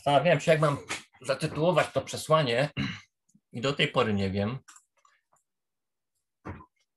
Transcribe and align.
Zastanawiałem 0.00 0.40
się, 0.40 0.52
jak 0.52 0.60
mam 0.60 0.78
zatytułować 1.20 1.92
to 1.92 2.00
przesłanie 2.00 2.70
i 3.52 3.60
do 3.60 3.72
tej 3.72 3.88
pory 3.88 4.14
nie 4.14 4.30
wiem. 4.30 4.58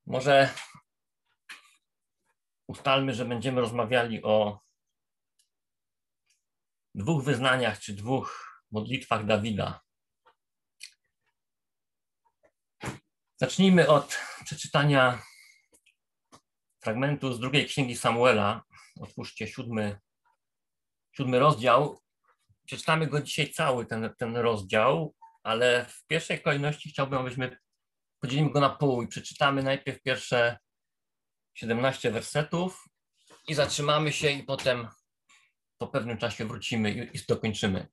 Może 0.06 0.54
ustalmy, 2.68 3.14
że 3.14 3.26
będziemy 3.26 3.62
rozmawiali 3.62 4.24
o 4.24 4.60
dwóch 6.96 7.24
wyznaniach 7.24 7.80
czy 7.80 7.94
dwóch 7.94 8.62
modlitwach 8.72 9.26
Dawida. 9.26 9.82
Zacznijmy 13.36 13.88
od 13.88 14.20
przeczytania 14.46 15.22
fragmentu 16.80 17.34
z 17.34 17.40
drugiej 17.40 17.66
księgi 17.66 17.98
Samuela. 17.98 18.64
Otwórzcie 19.02 19.48
siódmy, 19.48 20.00
siódmy 21.12 21.40
rozdział. 21.40 22.03
Przeczytamy 22.66 23.08
go 23.08 23.22
dzisiaj 23.22 23.52
cały, 23.52 23.86
ten, 23.86 24.14
ten 24.18 24.38
rozdział, 24.38 25.16
ale 25.44 25.86
w 25.86 26.06
pierwszej 26.08 26.42
kolejności 26.42 26.90
chciałbym, 26.90 27.20
abyśmy 27.20 27.58
podzielimy 28.20 28.52
go 28.52 28.60
na 28.60 28.70
pół 28.70 29.02
i 29.02 29.08
przeczytamy 29.08 29.64
najpierw 29.64 30.02
pierwsze 30.02 30.58
17 31.54 32.12
wersetów 32.12 32.86
i 33.48 33.54
zatrzymamy 33.54 34.14
się 34.14 34.30
i 34.30 34.44
potem 34.44 34.88
po 35.78 35.88
pewnym 35.88 36.18
czasie 36.18 36.46
wrócimy 36.46 36.92
i, 36.92 37.18
i 37.18 37.22
dokończymy. 37.28 37.88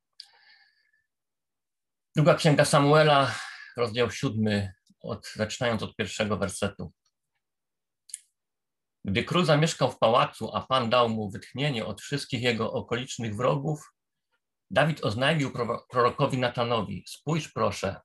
Druga 2.16 2.34
księga 2.34 2.64
Samuela, 2.64 3.34
rozdział 3.76 4.10
siódmy, 4.10 4.73
od, 5.00 5.32
zaczynając 5.34 5.82
od 5.82 5.96
pierwszego 5.96 6.37
wersetu. 6.37 6.92
Gdy 9.04 9.24
król 9.24 9.45
zamieszkał 9.45 9.92
w 9.92 9.98
pałacu, 9.98 10.56
a 10.56 10.60
Pan 10.60 10.90
dał 10.90 11.09
mu 11.09 11.30
wytchnienie 11.30 11.87
od 11.87 12.00
wszystkich 12.00 12.42
jego 12.42 12.73
okolicznych 12.73 13.37
wrogów, 13.37 13.92
Dawid 14.70 15.05
oznajmił 15.05 15.52
prorokowi 15.91 16.38
Natanowi: 16.38 17.05
Spójrz 17.09 17.48
proszę, 17.48 18.01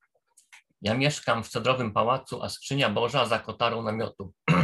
ja 0.81 0.93
mieszkam 0.93 1.43
w 1.43 1.49
cedrowym 1.49 1.93
pałacu, 1.93 2.43
a 2.43 2.49
skrzynia 2.49 2.89
Boża 2.89 3.25
za 3.25 3.39
kotarą 3.39 3.81
namiotu. 3.81 4.33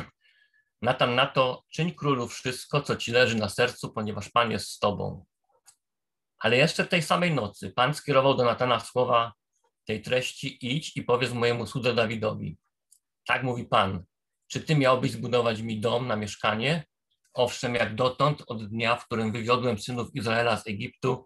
Natan 0.81 1.15
na 1.15 1.25
to, 1.27 1.63
czyń 1.73 1.93
królu 1.93 2.27
wszystko, 2.27 2.81
co 2.81 2.95
ci 2.95 3.11
leży 3.11 3.35
na 3.35 3.49
sercu, 3.49 3.93
ponieważ 3.93 4.29
Pan 4.29 4.51
jest 4.51 4.69
z 4.69 4.79
tobą. 4.79 5.25
Ale 6.39 6.57
jeszcze 6.57 6.85
tej 6.85 7.01
samej 7.01 7.33
nocy 7.33 7.71
Pan 7.71 7.93
skierował 7.93 8.35
do 8.35 8.43
Natana 8.43 8.79
słowa 8.79 9.33
tej 9.85 10.01
treści: 10.01 10.57
idź 10.75 10.97
i 10.97 11.03
powiedz 11.03 11.31
mojemu 11.31 11.67
słudze 11.67 11.93
Dawidowi. 11.93 12.57
Tak 13.25 13.43
mówi 13.43 13.65
Pan. 13.65 14.03
Czy 14.47 14.61
ty 14.61 14.75
miałbyś 14.75 15.11
zbudować 15.11 15.61
mi 15.61 15.79
dom 15.79 16.07
na 16.07 16.15
mieszkanie? 16.15 16.85
Owszem, 17.33 17.75
jak 17.75 17.95
dotąd, 17.95 18.43
od 18.47 18.69
dnia, 18.69 18.95
w 18.95 19.05
którym 19.05 19.31
wywiodłem 19.31 19.79
synów 19.79 20.15
Izraela 20.15 20.57
z 20.57 20.67
Egiptu, 20.67 21.25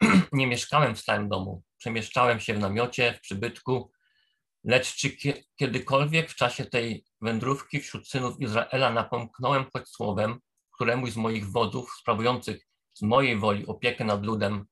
nie 0.32 0.46
mieszkałem 0.46 0.94
w 0.94 1.00
stałym 1.00 1.28
domu. 1.28 1.62
Przemieszczałem 1.78 2.40
się 2.40 2.54
w 2.54 2.58
namiocie, 2.58 3.12
w 3.12 3.20
przybytku. 3.20 3.90
Lecz 4.64 4.94
czy 4.94 5.16
kiedykolwiek 5.56 6.30
w 6.30 6.34
czasie 6.34 6.64
tej 6.64 7.04
wędrówki 7.20 7.80
wśród 7.80 8.08
synów 8.08 8.40
Izraela 8.40 8.90
napomknąłem 8.90 9.64
choć 9.72 9.88
słowem 9.88 10.40
któremuś 10.76 11.10
z 11.10 11.16
moich 11.16 11.50
wodzów 11.50 11.92
sprawujących 12.00 12.66
z 12.94 13.02
mojej 13.02 13.38
woli 13.38 13.66
opiekę 13.66 14.04
nad 14.04 14.26
ludem, 14.26 14.64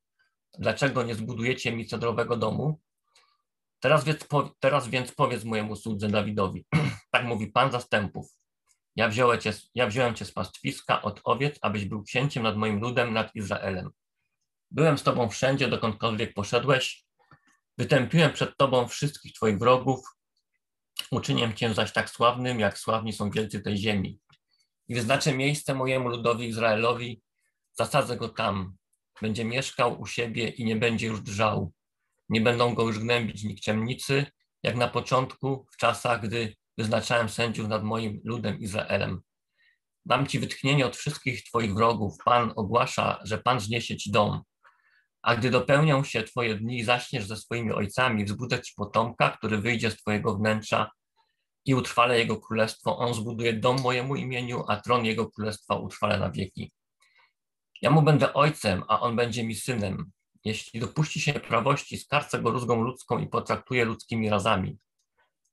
dlaczego 0.59 1.03
nie 1.03 1.15
zbudujecie 1.15 1.73
mi 1.73 1.87
cedrowego 1.87 2.37
domu? 2.37 2.81
Teraz 3.81 4.05
więc, 4.05 4.27
teraz 4.61 4.89
więc 4.89 5.13
powiedz 5.13 5.45
mojemu 5.45 5.77
słudze 5.77 6.09
Dawidowi, 6.09 6.67
tak 7.13 7.25
mówi 7.25 7.47
Pan 7.47 7.73
zastępów, 7.73 8.27
ja 8.97 9.09
wziąłem, 9.09 9.41
cię, 9.41 9.53
ja 9.75 9.87
wziąłem 9.87 10.15
cię 10.15 10.25
z 10.25 10.33
pastwiska 10.33 11.03
od 11.03 11.21
owiec, 11.25 11.59
abyś 11.63 11.85
był 11.85 12.03
księciem 12.03 12.43
nad 12.43 12.57
moim 12.57 12.81
ludem, 12.81 13.13
nad 13.13 13.35
Izraelem. 13.35 13.91
Byłem 14.75 14.99
z 14.99 15.03
tobą 15.03 15.29
wszędzie, 15.29 15.69
dokądkolwiek 15.69 16.35
poszedłeś, 16.35 17.05
wytępiłem 17.79 18.33
przed 18.33 18.57
tobą 18.57 18.89
wszystkich 18.89 19.33
twoich 19.33 19.59
wrogów, 19.59 20.01
uczynię 21.11 21.55
cię 21.55 21.75
zaś 21.75 21.93
tak 21.93 22.11
sławnym, 22.11 22.61
jak 22.61 22.79
sławni 22.79 23.13
są 23.13 23.31
wielcy 23.31 23.61
tej 23.61 23.77
ziemi. 23.77 24.21
I 24.89 24.95
wyznaczę 24.95 25.35
miejsce 25.35 25.75
mojemu 25.75 26.09
ludowi 26.09 26.49
Izraelowi, 26.49 27.23
zasadzę 27.73 28.17
go 28.17 28.29
tam, 28.29 28.77
będzie 29.23 29.45
mieszkał 29.45 30.01
u 30.01 30.07
siebie 30.07 30.49
i 30.49 30.65
nie 30.65 30.77
będzie 30.77 31.07
już 31.07 31.21
drżał. 31.21 31.73
Nie 32.29 32.41
będą 32.41 32.75
go 32.75 32.83
już 32.83 32.99
gnębić 32.99 33.45
nikczemnicy, 33.45 34.27
jak 34.63 34.77
na 34.77 34.89
początku, 34.89 35.67
w 35.73 35.77
czasach, 35.77 36.23
gdy 36.23 36.55
wyznaczałem 36.79 37.29
sędziów 37.29 37.69
nad 37.69 37.85
moim 37.85 38.21
ludem 38.25 38.61
Izraelem. 38.61 39.21
Dam 40.07 40.27
ci 40.27 40.39
wytchnienie 40.39 40.87
od 40.87 40.97
wszystkich 40.97 41.45
twoich 41.45 41.75
wrogów. 41.75 42.17
Pan 42.25 42.53
ogłasza, 42.57 43.21
że 43.25 43.39
Pan 43.39 43.61
zniesie 43.61 43.97
ci 43.97 44.11
dom. 44.11 44.43
A 45.25 45.37
gdy 45.37 45.51
dopełnią 45.51 46.05
się 46.05 46.23
twoje 46.23 46.55
dni 46.55 46.85
zaśniesz 46.85 47.27
ze 47.27 47.37
swoimi 47.37 47.73
ojcami, 47.73 48.25
wzbudzę 48.25 48.63
ci 48.63 48.73
potomka, 48.77 49.31
który 49.31 49.59
wyjdzie 49.59 49.91
z 49.91 49.97
twojego 49.97 50.37
wnętrza 50.37 50.91
i 51.65 51.75
utrwalę 51.75 52.19
jego 52.19 52.41
królestwo. 52.41 52.99
On 52.99 53.15
zbuduje 53.15 53.53
dom 53.53 53.81
mojemu 53.81 54.17
imieniu, 54.17 54.65
a 54.69 54.77
tron 54.77 55.05
jego 55.05 55.31
królestwa 55.31 55.75
utrwalę 55.75 56.19
na 56.19 56.31
wieki. 56.31 56.73
Ja 57.83 57.91
mu 57.91 58.03
będę 58.03 58.35
ojcem, 58.35 58.83
a 58.89 59.01
on 59.01 59.17
będzie 59.17 59.45
mi 59.45 59.55
synem. 59.55 60.11
Jeśli 60.45 60.81
dopuści 60.81 61.21
się 61.21 61.33
prawości, 61.33 61.99
skarcę 61.99 62.43
go 62.43 62.51
rózgą 62.51 62.83
ludzką 62.83 63.19
i 63.19 63.27
potraktuje 63.27 63.85
ludzkimi 63.85 64.31
razami. 64.31 64.79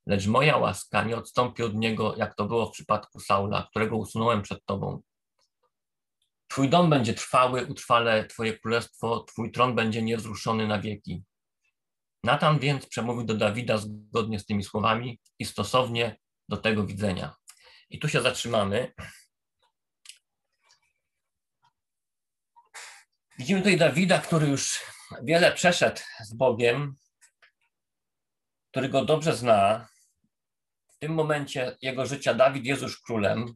Lecz 0.06 0.28
moja 0.28 0.58
łaska 0.58 1.04
nie 1.04 1.18
odstąpi 1.18 1.64
od 1.64 1.76
niego, 1.76 2.16
jak 2.18 2.36
to 2.36 2.46
było 2.46 2.66
w 2.66 2.72
przypadku 2.72 3.20
Saula, 3.20 3.68
którego 3.70 3.98
usunąłem 3.98 4.42
przed 4.42 4.66
tobą. 4.66 5.02
Twój 6.52 6.70
dom 6.70 6.90
będzie 6.90 7.14
trwały, 7.14 7.66
utrwale 7.66 8.26
Twoje 8.26 8.60
królestwo, 8.60 9.24
Twój 9.24 9.52
tron 9.52 9.76
będzie 9.76 10.02
niewzruszony 10.02 10.68
na 10.68 10.80
wieki. 10.80 11.24
Natan 12.24 12.60
więc 12.60 12.86
przemówił 12.86 13.26
do 13.26 13.34
Dawida 13.34 13.78
zgodnie 13.78 14.40
z 14.40 14.46
tymi 14.46 14.64
słowami 14.64 15.20
i 15.40 15.46
stosownie 15.46 16.20
do 16.50 16.58
tego 16.58 16.86
widzenia. 16.86 17.36
I 17.90 18.00
tu 18.00 18.10
się 18.10 18.22
zatrzymamy. 18.22 18.94
Widzimy 23.38 23.60
tutaj 23.60 23.78
Dawida, 23.78 24.20
który 24.20 24.48
już 24.48 24.80
wiele 25.24 25.52
przeszedł 25.52 26.02
z 26.24 26.34
Bogiem, 26.34 26.96
który 28.72 28.90
go 28.90 29.06
dobrze 29.06 29.36
zna. 29.36 29.88
W 30.88 30.98
tym 31.00 31.14
momencie 31.14 31.78
jego 31.82 32.06
życia 32.06 32.34
Dawid 32.34 32.66
jest 32.66 32.82
już 32.82 33.02
królem. 33.02 33.56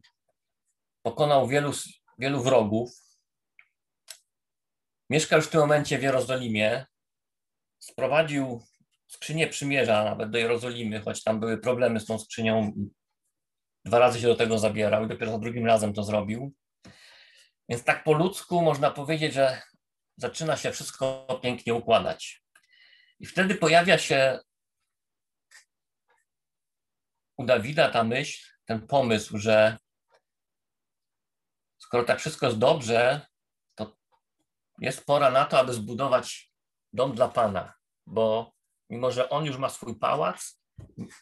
Pokonał 1.02 1.48
wielu, 1.48 1.72
wielu 2.18 2.42
wrogów. 2.42 2.90
Mieszka 5.10 5.36
już 5.36 5.46
w 5.46 5.50
tym 5.50 5.60
momencie 5.60 5.98
w 5.98 6.02
Jerozolimie. 6.02 6.86
Sprowadził 7.78 8.62
skrzynię 9.06 9.46
przymierza 9.46 10.04
nawet 10.04 10.30
do 10.30 10.38
Jerozolimy, 10.38 11.00
choć 11.00 11.22
tam 11.22 11.40
były 11.40 11.58
problemy 11.58 12.00
z 12.00 12.06
tą 12.06 12.18
skrzynią. 12.18 12.72
Dwa 13.84 13.98
razy 13.98 14.20
się 14.20 14.26
do 14.26 14.36
tego 14.36 14.58
zabierał 14.58 15.04
i 15.04 15.08
dopiero 15.08 15.32
za 15.32 15.38
drugim 15.38 15.66
razem 15.66 15.94
to 15.94 16.02
zrobił. 16.02 16.52
Więc 17.68 17.84
tak 17.84 18.04
po 18.04 18.12
ludzku 18.12 18.62
można 18.62 18.90
powiedzieć, 18.90 19.34
że 19.34 19.62
zaczyna 20.16 20.56
się 20.56 20.72
wszystko 20.72 21.26
pięknie 21.42 21.74
układać. 21.74 22.42
I 23.20 23.26
wtedy 23.26 23.54
pojawia 23.54 23.98
się 23.98 24.38
u 27.36 27.44
Dawida 27.44 27.90
ta 27.90 28.04
myśl, 28.04 28.50
ten 28.64 28.86
pomysł, 28.86 29.38
że 29.38 29.76
skoro 31.96 32.06
tak 32.06 32.18
wszystko 32.18 32.46
jest 32.46 32.58
dobrze, 32.58 33.26
to 33.74 33.96
jest 34.80 35.06
pora 35.06 35.30
na 35.30 35.44
to, 35.44 35.58
aby 35.58 35.72
zbudować 35.72 36.52
dom 36.92 37.14
dla 37.14 37.28
Pana, 37.28 37.74
bo 38.06 38.52
mimo, 38.90 39.12
że 39.12 39.30
on 39.30 39.44
już 39.44 39.56
ma 39.58 39.68
swój 39.68 39.98
pałac 39.98 40.60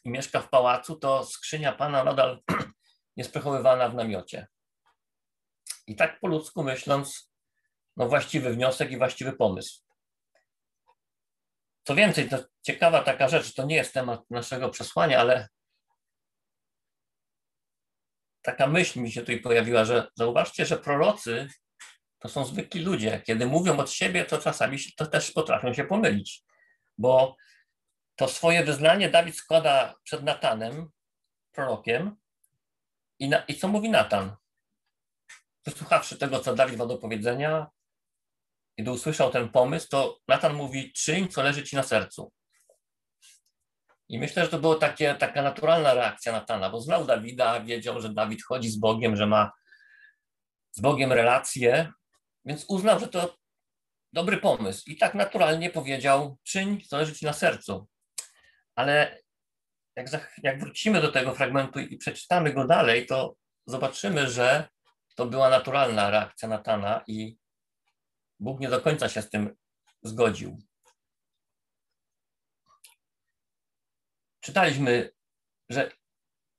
i 0.04 0.10
mieszka 0.10 0.40
w 0.40 0.48
pałacu, 0.48 0.96
to 0.96 1.24
skrzynia 1.24 1.72
Pana 1.72 2.04
nadal 2.04 2.42
jest 3.16 3.30
przechowywana 3.30 3.88
w 3.88 3.94
namiocie. 3.94 4.46
I 5.86 5.96
tak 5.96 6.20
po 6.20 6.28
ludzku 6.28 6.62
myśląc, 6.62 7.32
no 7.96 8.08
właściwy 8.08 8.50
wniosek 8.50 8.91
i 8.91 8.98
właściwy 8.98 9.32
pomysł. 9.32 9.80
Co 11.84 11.94
więcej, 11.94 12.28
to 12.28 12.38
ciekawa 12.62 13.03
taka 13.03 13.28
rzecz, 13.28 13.54
to 13.54 13.65
nie 13.65 13.77
jest 13.77 13.94
temat 13.94 14.20
naszego 14.30 14.68
przesłania, 14.68 15.20
ale 15.20 15.48
taka 18.44 18.66
myśl 18.66 19.00
mi 19.00 19.12
się 19.12 19.20
tutaj 19.20 19.41
pojawiła, 19.41 19.84
że 19.84 20.08
zauważcie, 20.14 20.66
że 20.66 20.78
prorocy 20.78 21.48
to 22.18 22.28
są 22.28 22.44
zwykli 22.44 22.82
ludzie. 22.82 23.22
Kiedy 23.26 23.46
mówią 23.46 23.76
od 23.76 23.91
siebie, 23.91 24.24
to 24.24 24.38
czasami 24.38 24.78
to 24.96 25.06
też 25.06 25.30
potrafią 25.30 25.74
się 25.74 25.84
pomylić, 25.84 26.42
bo 26.98 27.36
to 28.16 28.28
swoje 28.28 28.64
wyznanie 28.64 29.10
Dawid 29.10 29.36
składa 29.36 29.94
przed 30.02 30.22
Natanem, 30.22 30.91
prorokiem, 31.52 32.16
i, 33.18 33.28
na, 33.28 33.44
i 33.44 33.54
co 33.54 33.68
mówi 33.68 33.91
Natan? 33.91 34.36
Wysłuchawszy 35.66 36.18
tego, 36.18 36.41
co 36.41 36.54
Dawid 36.54 36.78
ma 36.78 36.86
do 36.86 36.98
powiedzenia, 36.98 37.66
kiedy 38.76 38.91
usłyszał 38.91 39.30
ten 39.30 39.48
pomysł, 39.48 39.88
to 39.88 40.18
Natan 40.28 40.54
mówi: 40.54 40.92
czyń, 40.92 41.28
co 41.28 41.42
leży 41.42 41.62
ci 41.62 41.76
na 41.76 41.82
sercu. 41.82 42.32
I 44.09 44.18
myślę, 44.18 44.45
że 44.45 44.51
to 44.51 44.59
była 44.59 44.77
taka 45.18 45.42
naturalna 45.42 45.95
reakcja 45.95 46.33
Natana, 46.33 46.71
bo 46.71 46.80
znał 46.80 47.04
Dawida, 47.04 47.60
wiedział, 47.60 48.01
że 48.01 48.15
Dawid 48.15 48.45
chodzi 48.45 48.71
z 48.71 48.77
Bogiem, 48.77 49.16
że 49.16 49.27
ma 49.27 49.53
z 50.72 50.80
Bogiem 50.80 51.12
relacje, 51.12 51.92
więc 52.45 52.65
uznał, 52.68 53.01
że 53.01 53.09
to 53.09 53.36
dobry 54.12 54.36
pomysł. 54.36 54.91
I 54.91 54.97
tak 54.97 55.15
naturalnie 55.15 55.71
powiedział, 55.71 56.39
czyń, 56.42 56.80
co 56.89 56.97
leży 56.97 57.15
ci 57.15 57.24
na 57.24 57.33
sercu. 57.33 57.89
Ale 58.74 59.18
jak, 59.97 60.09
za, 60.09 60.21
jak 60.42 60.60
wrócimy 60.60 61.01
do 61.01 61.12
tego 61.12 61.34
fragmentu 61.34 61.80
i 61.80 61.97
przeczytamy 61.97 62.53
go 62.53 62.66
dalej, 62.66 63.06
to 63.06 63.36
zobaczymy, 63.66 64.30
że 64.30 64.68
to 65.15 65.27
była 65.27 65.51
naturalna 65.51 66.10
reakcja 66.10 66.48
Natana 66.48 67.04
i 67.06 67.36
Bóg 68.41 68.60
nie 68.60 68.68
do 68.68 68.80
końca 68.80 69.09
się 69.09 69.22
z 69.22 69.30
tym 69.30 69.56
zgodził. 70.03 70.59
Czytaliśmy, 74.44 75.10
że 75.68 75.91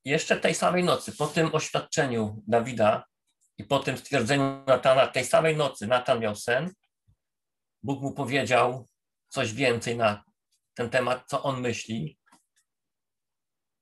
jeszcze 0.05 0.37
tej 0.37 0.55
samej 0.55 0.83
nocy, 0.83 1.11
po 1.11 1.27
tym 1.27 1.55
oświadczeniu 1.55 2.43
Dawida 2.47 3.05
i 3.57 3.63
po 3.63 3.79
tym 3.79 3.97
stwierdzeniu 3.97 4.63
Natana, 4.67 5.07
tej 5.07 5.25
samej 5.25 5.57
nocy 5.57 5.87
Natan 5.87 6.19
miał 6.19 6.35
sen, 6.35 6.73
Bóg 7.83 8.01
mu 8.01 8.13
powiedział 8.13 8.87
coś 9.27 9.53
więcej 9.53 9.97
na 9.97 10.23
ten 10.73 10.89
temat, 10.89 11.23
co 11.27 11.43
on 11.43 11.61
myśli. 11.61 12.19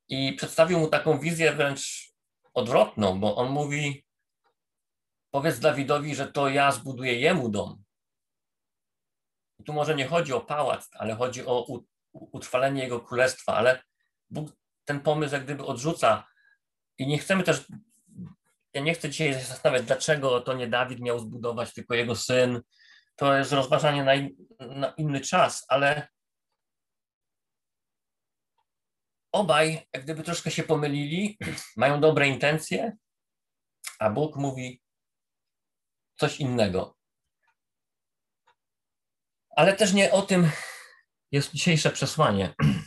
I 0.09 0.33
przedstawił 0.33 0.79
mu 0.79 0.87
taką 0.87 1.19
wizję 1.19 1.53
wręcz 1.53 2.11
odwrotną, 2.53 3.19
bo 3.19 3.35
on 3.35 3.49
mówi: 3.49 4.05
Powiedz 5.31 5.59
Dawidowi, 5.59 6.15
że 6.15 6.31
to 6.31 6.49
ja 6.49 6.71
zbuduję 6.71 7.19
jemu 7.19 7.49
dom. 7.49 7.83
I 9.59 9.63
tu 9.63 9.73
może 9.73 9.95
nie 9.95 10.07
chodzi 10.07 10.33
o 10.33 10.41
pałac, 10.41 10.89
ale 10.93 11.15
chodzi 11.15 11.45
o 11.45 11.65
utrwalenie 12.13 12.83
jego 12.83 12.99
królestwa, 12.99 13.55
ale 13.55 13.83
Bóg 14.33 14.49
ten 14.85 14.99
pomysł 14.99 15.33
jak 15.33 15.43
gdyby 15.43 15.65
odrzuca. 15.65 16.27
I 16.97 17.07
nie 17.07 17.17
chcemy 17.17 17.43
też, 17.43 17.67
ja 18.73 18.81
nie 18.81 18.93
chcę 18.93 19.09
dzisiaj 19.09 19.33
zastanawiać, 19.33 19.85
dlaczego 19.85 20.41
to 20.41 20.53
nie 20.53 20.67
Dawid 20.67 20.99
miał 20.99 21.19
zbudować, 21.19 21.73
tylko 21.73 21.93
jego 21.95 22.15
syn. 22.15 22.61
To 23.15 23.37
jest 23.37 23.51
rozważanie 23.51 24.03
na, 24.03 24.13
in, 24.13 24.35
na 24.59 24.93
inny 24.97 25.21
czas, 25.21 25.65
ale 25.67 26.07
obaj 29.31 29.87
jak 29.93 30.03
gdyby 30.03 30.23
troszkę 30.23 30.51
się 30.51 30.63
pomylili, 30.63 31.37
mają 31.77 32.01
dobre 32.01 32.27
intencje, 32.27 32.97
a 33.99 34.09
Bóg 34.09 34.35
mówi 34.35 34.81
coś 36.15 36.39
innego. 36.39 36.97
Ale 39.55 39.73
też 39.73 39.93
nie 39.93 40.11
o 40.11 40.21
tym 40.21 40.51
jest 41.31 41.51
dzisiejsze 41.51 41.91
przesłanie. 41.91 42.53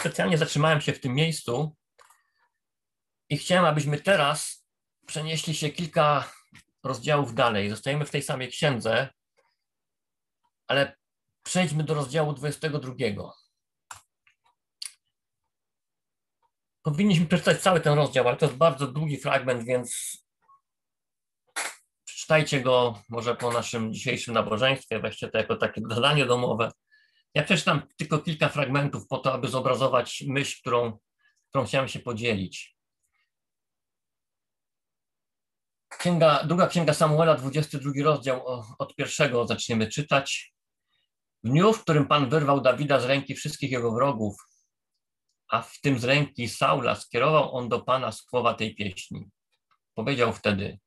Specjalnie 0.00 0.38
zatrzymałem 0.38 0.80
się 0.80 0.92
w 0.92 1.00
tym 1.00 1.14
miejscu 1.14 1.76
i 3.28 3.38
chciałem, 3.38 3.64
abyśmy 3.64 4.00
teraz 4.00 4.66
przenieśli 5.06 5.54
się 5.54 5.70
kilka 5.70 6.32
rozdziałów 6.84 7.34
dalej. 7.34 7.70
Zostajemy 7.70 8.04
w 8.04 8.10
tej 8.10 8.22
samej 8.22 8.48
księdze, 8.48 9.08
ale 10.66 10.96
przejdźmy 11.42 11.84
do 11.84 11.94
rozdziału 11.94 12.32
22. 12.32 12.94
Powinniśmy 16.82 17.26
przeczytać 17.26 17.62
cały 17.62 17.80
ten 17.80 17.94
rozdział, 17.94 18.28
ale 18.28 18.36
to 18.36 18.46
jest 18.46 18.58
bardzo 18.58 18.86
długi 18.86 19.16
fragment, 19.16 19.64
więc 19.64 20.18
przeczytajcie 22.04 22.60
go 22.60 23.02
może 23.08 23.36
po 23.36 23.52
naszym 23.52 23.92
dzisiejszym 23.92 24.34
nabożeństwie, 24.34 25.00
weźcie 25.00 25.28
to 25.28 25.38
jako 25.38 25.56
takie 25.56 25.80
zadanie 25.90 26.26
domowe. 26.26 26.70
Ja 27.34 27.44
przeczytam 27.44 27.82
tylko 27.96 28.18
kilka 28.18 28.48
fragmentów 28.48 29.06
po 29.08 29.18
to, 29.18 29.32
aby 29.32 29.48
zobrazować 29.48 30.24
myśl, 30.26 30.60
którą, 30.60 30.98
którą 31.48 31.64
chciałem 31.64 31.88
się 31.88 32.00
podzielić. 32.00 32.76
Księga, 35.88 36.44
druga 36.44 36.66
księga 36.66 36.94
Samuela, 36.94 37.34
22 37.34 37.90
rozdział, 38.04 38.46
od 38.78 38.94
pierwszego 38.94 39.46
zaczniemy 39.46 39.88
czytać. 39.88 40.54
W 41.44 41.48
dniu, 41.48 41.72
w 41.72 41.82
którym 41.82 42.06
Pan 42.06 42.30
wyrwał 42.30 42.60
Dawida 42.60 43.00
z 43.00 43.04
ręki 43.04 43.34
wszystkich 43.34 43.70
jego 43.70 43.92
wrogów, 43.92 44.36
a 45.48 45.62
w 45.62 45.80
tym 45.80 45.98
z 45.98 46.04
ręki 46.04 46.48
Saula 46.48 46.94
skierował 46.94 47.56
on 47.56 47.68
do 47.68 47.80
Pana 47.80 48.12
słowa 48.12 48.54
tej 48.54 48.74
pieśni. 48.74 49.30
Powiedział 49.94 50.32
wtedy: 50.32 50.78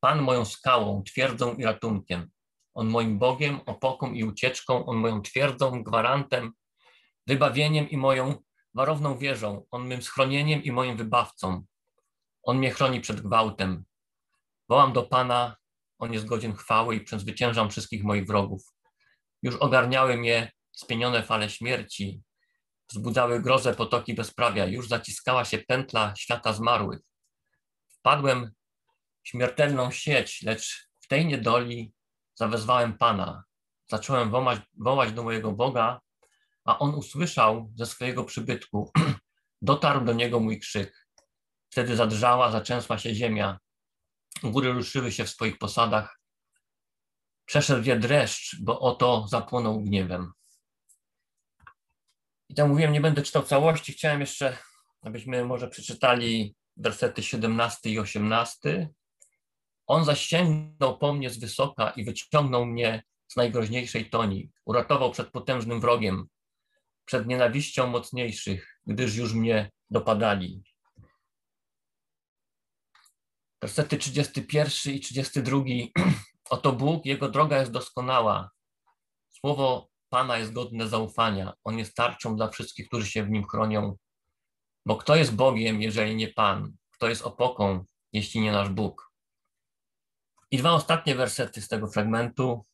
Pan 0.00 0.22
moją 0.22 0.44
skałą, 0.44 1.02
twierdzą 1.02 1.54
i 1.54 1.64
ratunkiem. 1.64 2.30
On 2.74 2.88
moim 2.88 3.18
Bogiem, 3.18 3.60
opoką 3.66 4.12
i 4.12 4.24
ucieczką, 4.24 4.86
On 4.86 4.96
moją 4.96 5.22
twierdzą, 5.22 5.82
gwarantem, 5.82 6.52
wybawieniem 7.26 7.90
i 7.90 7.96
moją 7.96 8.34
warowną 8.74 9.18
wieżą, 9.18 9.66
On 9.70 9.86
mym 9.86 10.02
schronieniem 10.02 10.62
i 10.62 10.72
moim 10.72 10.96
wybawcą. 10.96 11.64
On 12.42 12.58
mnie 12.58 12.70
chroni 12.70 13.00
przed 13.00 13.20
gwałtem. 13.20 13.84
Wołam 14.68 14.92
do 14.92 15.02
Pana, 15.02 15.56
On 15.98 16.12
jest 16.12 16.26
godzien 16.26 16.54
chwały 16.54 16.96
i 16.96 17.00
przezwyciężam 17.00 17.70
wszystkich 17.70 18.04
moich 18.04 18.26
wrogów. 18.26 18.62
Już 19.42 19.56
ogarniały 19.56 20.16
mnie 20.16 20.52
spienione 20.72 21.22
fale 21.22 21.50
śmierci, 21.50 22.22
wzbudzały 22.88 23.42
grozę 23.42 23.74
potoki 23.74 24.14
bezprawia, 24.14 24.66
już 24.66 24.88
zaciskała 24.88 25.44
się 25.44 25.58
pętla 25.58 26.14
świata 26.16 26.52
zmarłych. 26.52 27.00
Wpadłem 27.88 28.50
w 29.22 29.28
śmiertelną 29.28 29.90
sieć, 29.90 30.42
lecz 30.42 30.88
w 31.00 31.08
tej 31.08 31.26
niedoli 31.26 31.93
zawezwałem 32.34 32.98
Pana, 32.98 33.44
zacząłem 33.90 34.30
wołać, 34.30 34.60
wołać 34.78 35.12
do 35.12 35.22
mojego 35.22 35.52
Boga, 35.52 36.00
a 36.64 36.78
On 36.78 36.94
usłyszał 36.94 37.72
ze 37.74 37.86
swojego 37.86 38.24
przybytku. 38.24 38.92
Dotarł 39.62 40.04
do 40.04 40.12
niego 40.12 40.40
mój 40.40 40.60
krzyk. 40.60 41.06
Wtedy 41.70 41.96
zadrżała, 41.96 42.50
zaczęsła 42.50 42.98
się 42.98 43.14
ziemia. 43.14 43.58
Góry 44.42 44.72
ruszyły 44.72 45.12
się 45.12 45.24
w 45.24 45.30
swoich 45.30 45.58
posadach. 45.58 46.20
Przeszedł 47.44 47.88
je 47.88 47.98
dreszcz, 47.98 48.56
bo 48.62 48.80
oto 48.80 49.26
zapłonął 49.28 49.80
gniewem. 49.80 50.32
I 52.48 52.54
tak 52.54 52.68
mówiłem, 52.68 52.92
nie 52.92 53.00
będę 53.00 53.22
czytał 53.22 53.42
całości. 53.42 53.92
Chciałem 53.92 54.20
jeszcze, 54.20 54.58
abyśmy 55.02 55.44
może 55.44 55.68
przeczytali 55.68 56.56
wersety 56.76 57.22
17 57.22 57.90
i 57.90 57.98
18. 57.98 58.88
On 59.86 60.04
zaś 60.04 60.20
sięgnął 60.20 60.98
po 60.98 61.12
mnie 61.12 61.30
z 61.30 61.38
wysoka 61.38 61.90
i 61.90 62.04
wyciągnął 62.04 62.66
mnie 62.66 63.02
z 63.28 63.36
najgroźniejszej 63.36 64.10
toni. 64.10 64.50
Uratował 64.64 65.10
przed 65.10 65.30
potężnym 65.30 65.80
wrogiem, 65.80 66.26
przed 67.04 67.26
nienawiścią 67.26 67.86
mocniejszych, 67.86 68.80
gdyż 68.86 69.16
już 69.16 69.34
mnie 69.34 69.70
dopadali. 69.90 70.62
Wersety 73.62 73.98
31 73.98 74.94
i 74.94 75.00
32. 75.00 75.58
Oto 76.50 76.72
Bóg, 76.72 77.06
Jego 77.06 77.28
droga 77.28 77.58
jest 77.58 77.72
doskonała. 77.72 78.50
Słowo 79.30 79.88
Pana 80.08 80.38
jest 80.38 80.52
godne 80.52 80.88
zaufania. 80.88 81.54
On 81.64 81.78
jest 81.78 81.94
tarczą 81.94 82.36
dla 82.36 82.48
wszystkich, 82.48 82.88
którzy 82.88 83.06
się 83.06 83.24
w 83.24 83.30
Nim 83.30 83.44
chronią. 83.44 83.96
Bo 84.86 84.96
kto 84.96 85.16
jest 85.16 85.34
Bogiem, 85.34 85.82
jeżeli 85.82 86.16
nie 86.16 86.28
Pan? 86.28 86.76
Kto 86.90 87.08
jest 87.08 87.22
opoką, 87.22 87.84
jeśli 88.12 88.40
nie 88.40 88.52
nasz 88.52 88.68
Bóg? 88.68 89.13
I 90.54 90.58
dwa 90.58 90.72
ostatnie 90.72 91.14
wersety 91.14 91.62
z 91.62 91.68
tego 91.68 91.86
fragmentu. 91.88 92.64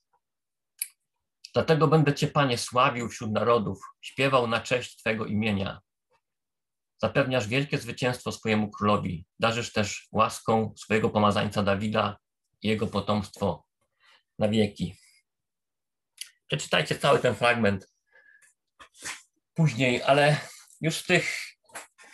Dlatego 1.55 1.89
będę 1.89 2.15
Cię, 2.15 2.29
Panie, 2.29 2.59
sławił 2.59 3.09
wśród 3.09 3.33
narodów, 3.33 3.83
śpiewał 4.01 4.47
na 4.47 4.61
cześć 4.61 4.97
Twego 4.97 5.27
imienia. 5.27 5.81
Zapewniasz 7.03 7.49
wielkie 7.49 7.79
zwycięstwo 7.79 8.33
swojemu 8.33 8.71
królowi, 8.71 9.27
darzysz 9.39 9.73
też 9.73 10.09
łaską 10.13 10.75
swojego 10.77 11.11
pomazańca 11.11 11.63
Dawida 11.63 12.19
i 12.63 12.69
jego 12.69 12.87
potomstwo 12.87 13.65
na 14.39 14.49
wieki. 14.49 14.97
Przeczytajcie 16.47 16.99
cały 16.99 17.19
ten 17.19 17.35
fragment 17.35 17.93
później, 19.55 20.03
ale 20.03 20.41
już 20.81 20.97
z 20.97 21.07
tych 21.07 21.37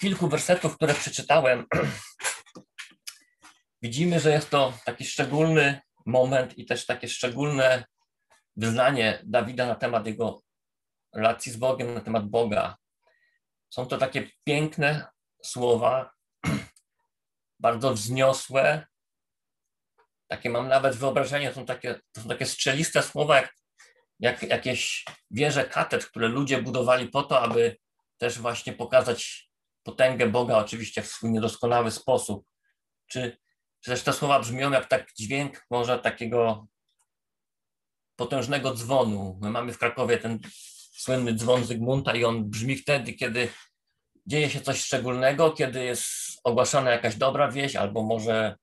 kilku 0.01 0.29
wersetów, 0.29 0.77
które 0.77 0.95
przeczytałem, 0.95 1.67
widzimy, 3.83 4.21
że 4.21 4.31
jest 4.31 4.51
to 4.51 4.73
taki 4.85 5.05
szczególny 5.05 5.81
moment 6.07 6.59
i 6.59 6.67
też 6.67 6.87
takie 6.87 7.09
szczególne 7.09 7.85
wyznanie 8.57 9.23
Dawida 9.25 9.67
na 9.67 9.75
temat 9.75 10.07
jego 10.07 10.43
relacji 11.15 11.53
z 11.53 11.57
Bogiem, 11.57 11.95
na 11.95 12.01
temat 12.01 12.29
Boga. 12.29 12.77
Są 13.71 13.87
to 13.87 13.99
takie 13.99 14.31
piękne 14.45 15.07
słowa, 15.43 16.11
bardzo 17.61 17.95
wzniosłe. 17.95 18.87
Takie 20.29 20.51
mam 20.51 20.69
nawet 20.69 20.97
wyobrażenie, 20.97 21.55
są 21.55 21.67
takie, 21.67 22.01
to 22.13 22.21
są 22.21 22.29
takie 22.29 22.47
strzeliste 22.47 23.03
słowa, 23.03 23.37
jak, 23.37 23.55
jak 24.21 24.43
jakieś 24.43 25.05
wieże 25.31 25.65
katedr, 25.65 26.07
które 26.07 26.29
ludzie 26.29 26.63
budowali 26.63 27.09
po 27.09 27.23
to, 27.23 27.41
aby 27.41 27.77
też 28.19 28.39
właśnie 28.39 28.73
pokazać 28.73 29.51
potęgę 29.83 30.27
Boga, 30.27 30.59
oczywiście 30.59 31.03
w 31.03 31.07
swój 31.07 31.31
niedoskonały 31.31 31.91
sposób. 31.91 32.47
Czy 33.07 33.39
też 33.85 34.03
te 34.03 34.13
słowa 34.13 34.41
brzmią 34.41 34.73
jak 34.73 34.89
tak 34.89 35.13
dźwięk 35.19 35.67
może 35.71 35.99
takiego 35.99 36.67
potężnego 38.17 38.75
dzwonu. 38.75 39.39
My 39.43 39.51
mamy 39.51 39.73
w 39.73 39.79
Krakowie 39.79 40.19
ten 40.19 40.39
słynny 40.93 41.35
dzwon 41.35 41.65
Zygmunta 41.65 42.15
i 42.15 42.25
on 42.25 42.51
brzmi 42.51 42.77
wtedy, 42.77 43.13
kiedy 43.13 43.49
dzieje 44.27 44.51
się 44.51 44.61
coś 44.61 44.81
szczególnego, 44.81 45.51
kiedy 45.51 45.85
jest 45.85 46.07
ogłaszana 46.45 46.91
jakaś 46.91 47.17
dobra 47.17 47.53
wieść, 47.53 47.77
albo 47.77 48.03
może 48.03 48.57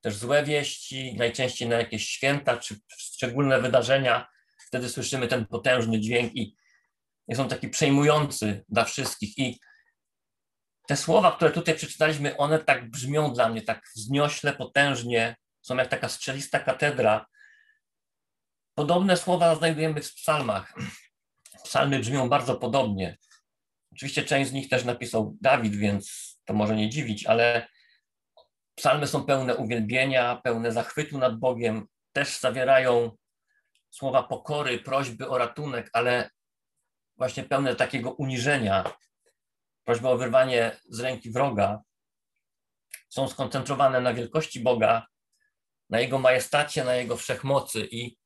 też 0.00 0.16
złe 0.16 0.44
wieści, 0.44 1.14
najczęściej 1.16 1.68
na 1.68 1.76
jakieś 1.76 2.08
święta 2.08 2.56
czy 2.56 2.76
szczególne 2.88 3.60
wydarzenia. 3.60 4.28
Wtedy 4.66 4.88
słyszymy 4.88 5.28
ten 5.28 5.46
potężny 5.46 6.00
dźwięk 6.00 6.36
i 6.36 6.56
jest 7.28 7.40
on 7.40 7.48
taki 7.48 7.68
przejmujący 7.68 8.64
dla 8.68 8.84
wszystkich. 8.84 9.38
I 9.38 9.60
te 10.92 10.96
słowa, 10.96 11.32
które 11.32 11.50
tutaj 11.50 11.74
przeczytaliśmy, 11.74 12.36
one 12.36 12.58
tak 12.58 12.90
brzmią 12.90 13.34
dla 13.34 13.48
mnie, 13.48 13.62
tak 13.62 13.82
wzniośle, 13.96 14.52
potężnie, 14.52 15.36
są 15.62 15.76
jak 15.76 15.88
taka 15.88 16.08
strzelista 16.08 16.58
katedra. 16.58 17.26
Podobne 18.74 19.16
słowa 19.16 19.54
znajdujemy 19.54 20.02
w 20.02 20.14
psalmach. 20.14 20.74
Psalmy 21.64 21.98
brzmią 21.98 22.28
bardzo 22.28 22.56
podobnie. 22.56 23.18
Oczywiście 23.92 24.22
część 24.22 24.50
z 24.50 24.52
nich 24.52 24.68
też 24.68 24.84
napisał 24.84 25.36
Dawid, 25.40 25.76
więc 25.76 26.36
to 26.44 26.54
może 26.54 26.76
nie 26.76 26.90
dziwić, 26.90 27.26
ale 27.26 27.68
psalmy 28.74 29.06
są 29.06 29.24
pełne 29.24 29.56
uwielbienia, 29.56 30.40
pełne 30.44 30.72
zachwytu 30.72 31.18
nad 31.18 31.38
Bogiem, 31.38 31.86
też 32.12 32.40
zawierają 32.40 33.16
słowa 33.90 34.22
pokory, 34.22 34.78
prośby 34.78 35.28
o 35.28 35.38
ratunek, 35.38 35.90
ale 35.92 36.30
właśnie 37.16 37.44
pełne 37.44 37.76
takiego 37.76 38.12
uniżenia, 38.12 38.84
prośby 39.84 40.08
o 40.08 40.16
wyrwanie 40.18 40.80
z 40.88 41.00
ręki 41.00 41.30
wroga, 41.30 41.82
są 43.08 43.28
skoncentrowane 43.28 44.00
na 44.00 44.14
wielkości 44.14 44.60
Boga, 44.60 45.06
na 45.90 46.00
Jego 46.00 46.18
majestacie, 46.18 46.84
na 46.84 46.94
Jego 46.94 47.16
wszechmocy. 47.16 47.88
I 47.90 48.18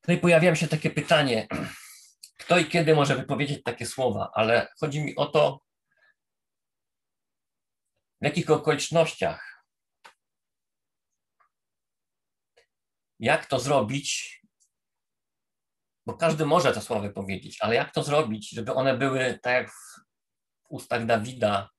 tutaj 0.00 0.20
pojawia 0.20 0.54
się 0.54 0.68
takie 0.68 0.90
pytanie, 0.90 1.48
kto 2.40 2.58
i 2.58 2.64
kiedy 2.64 2.94
może 2.94 3.16
wypowiedzieć 3.16 3.62
takie 3.62 3.86
słowa, 3.86 4.30
ale 4.34 4.68
chodzi 4.80 5.04
mi 5.04 5.16
o 5.16 5.26
to, 5.26 5.60
w 8.20 8.24
jakich 8.24 8.50
okolicznościach, 8.50 9.66
jak 13.18 13.46
to 13.46 13.60
zrobić, 13.60 14.40
bo 16.06 16.14
każdy 16.14 16.46
może 16.46 16.72
te 16.72 16.80
słowa 16.80 17.08
powiedzieć, 17.08 17.58
ale 17.60 17.74
jak 17.74 17.92
to 17.92 18.02
zrobić, 18.02 18.50
żeby 18.50 18.74
one 18.74 18.98
były 18.98 19.38
tak 19.42 19.54
jak 19.54 19.70
w 19.70 20.04
ustach 20.68 21.06
Dawida, 21.06 21.70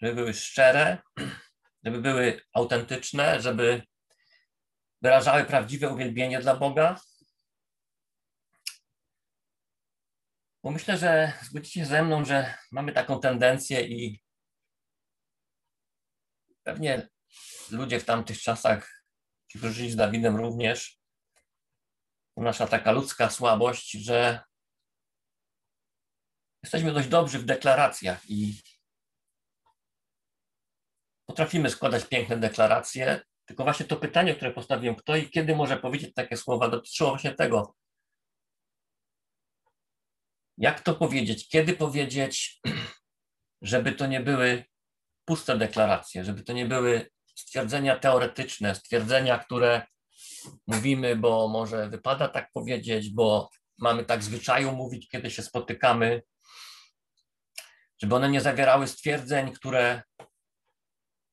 żeby 0.00 0.14
były 0.14 0.34
szczere, 0.34 0.98
żeby 1.84 2.00
były 2.00 2.40
autentyczne, 2.54 3.40
żeby 3.40 3.82
wyrażały 5.02 5.44
prawdziwe 5.44 5.88
uwielbienie 5.88 6.40
dla 6.40 6.56
Boga. 6.56 7.00
Bo 10.62 10.70
myślę, 10.70 10.96
że 10.96 11.32
zgodzicie 11.42 11.86
ze 11.86 12.02
mną, 12.02 12.24
że 12.24 12.54
mamy 12.72 12.92
taką 12.92 13.20
tendencję 13.20 13.86
i 13.86 14.22
pewnie 16.62 17.08
ludzie 17.70 18.00
w 18.00 18.04
tamtych 18.04 18.40
czasach, 18.40 19.04
którzy 19.48 19.72
żyli 19.72 19.90
z 19.90 19.96
Dawidem 19.96 20.36
również, 20.36 21.01
nasza 22.36 22.66
taka 22.66 22.92
ludzka 22.92 23.30
słabość, 23.30 23.90
że 23.90 24.40
jesteśmy 26.62 26.92
dość 26.92 27.08
dobrzy 27.08 27.38
w 27.38 27.44
deklaracjach 27.44 28.30
i 28.30 28.62
potrafimy 31.26 31.70
składać 31.70 32.04
piękne 32.04 32.36
deklaracje, 32.36 33.20
tylko 33.44 33.64
właśnie 33.64 33.86
to 33.86 33.96
pytanie, 33.96 34.34
które 34.34 34.50
postawiłem, 34.50 34.96
kto 34.96 35.16
i 35.16 35.30
kiedy 35.30 35.56
może 35.56 35.76
powiedzieć 35.76 36.14
takie 36.14 36.36
słowa, 36.36 36.68
dotyczyło 36.68 37.10
właśnie 37.10 37.34
tego. 37.34 37.74
Jak 40.58 40.80
to 40.80 40.94
powiedzieć, 40.94 41.48
kiedy 41.48 41.76
powiedzieć, 41.76 42.60
żeby 43.62 43.92
to 43.92 44.06
nie 44.06 44.20
były 44.20 44.64
puste 45.24 45.58
deklaracje, 45.58 46.24
żeby 46.24 46.42
to 46.42 46.52
nie 46.52 46.66
były 46.66 47.10
stwierdzenia 47.34 47.98
teoretyczne, 47.98 48.74
stwierdzenia, 48.74 49.38
które 49.38 49.86
mówimy, 50.66 51.16
bo 51.16 51.48
może 51.48 51.88
wypada 51.88 52.28
tak 52.28 52.52
powiedzieć, 52.52 53.10
bo 53.10 53.50
mamy 53.78 54.04
tak 54.04 54.22
zwyczaju 54.22 54.72
mówić, 54.72 55.08
kiedy 55.08 55.30
się 55.30 55.42
spotykamy, 55.42 56.22
żeby 58.02 58.14
one 58.14 58.28
nie 58.28 58.40
zawierały 58.40 58.86
stwierdzeń, 58.86 59.52
które 59.52 60.02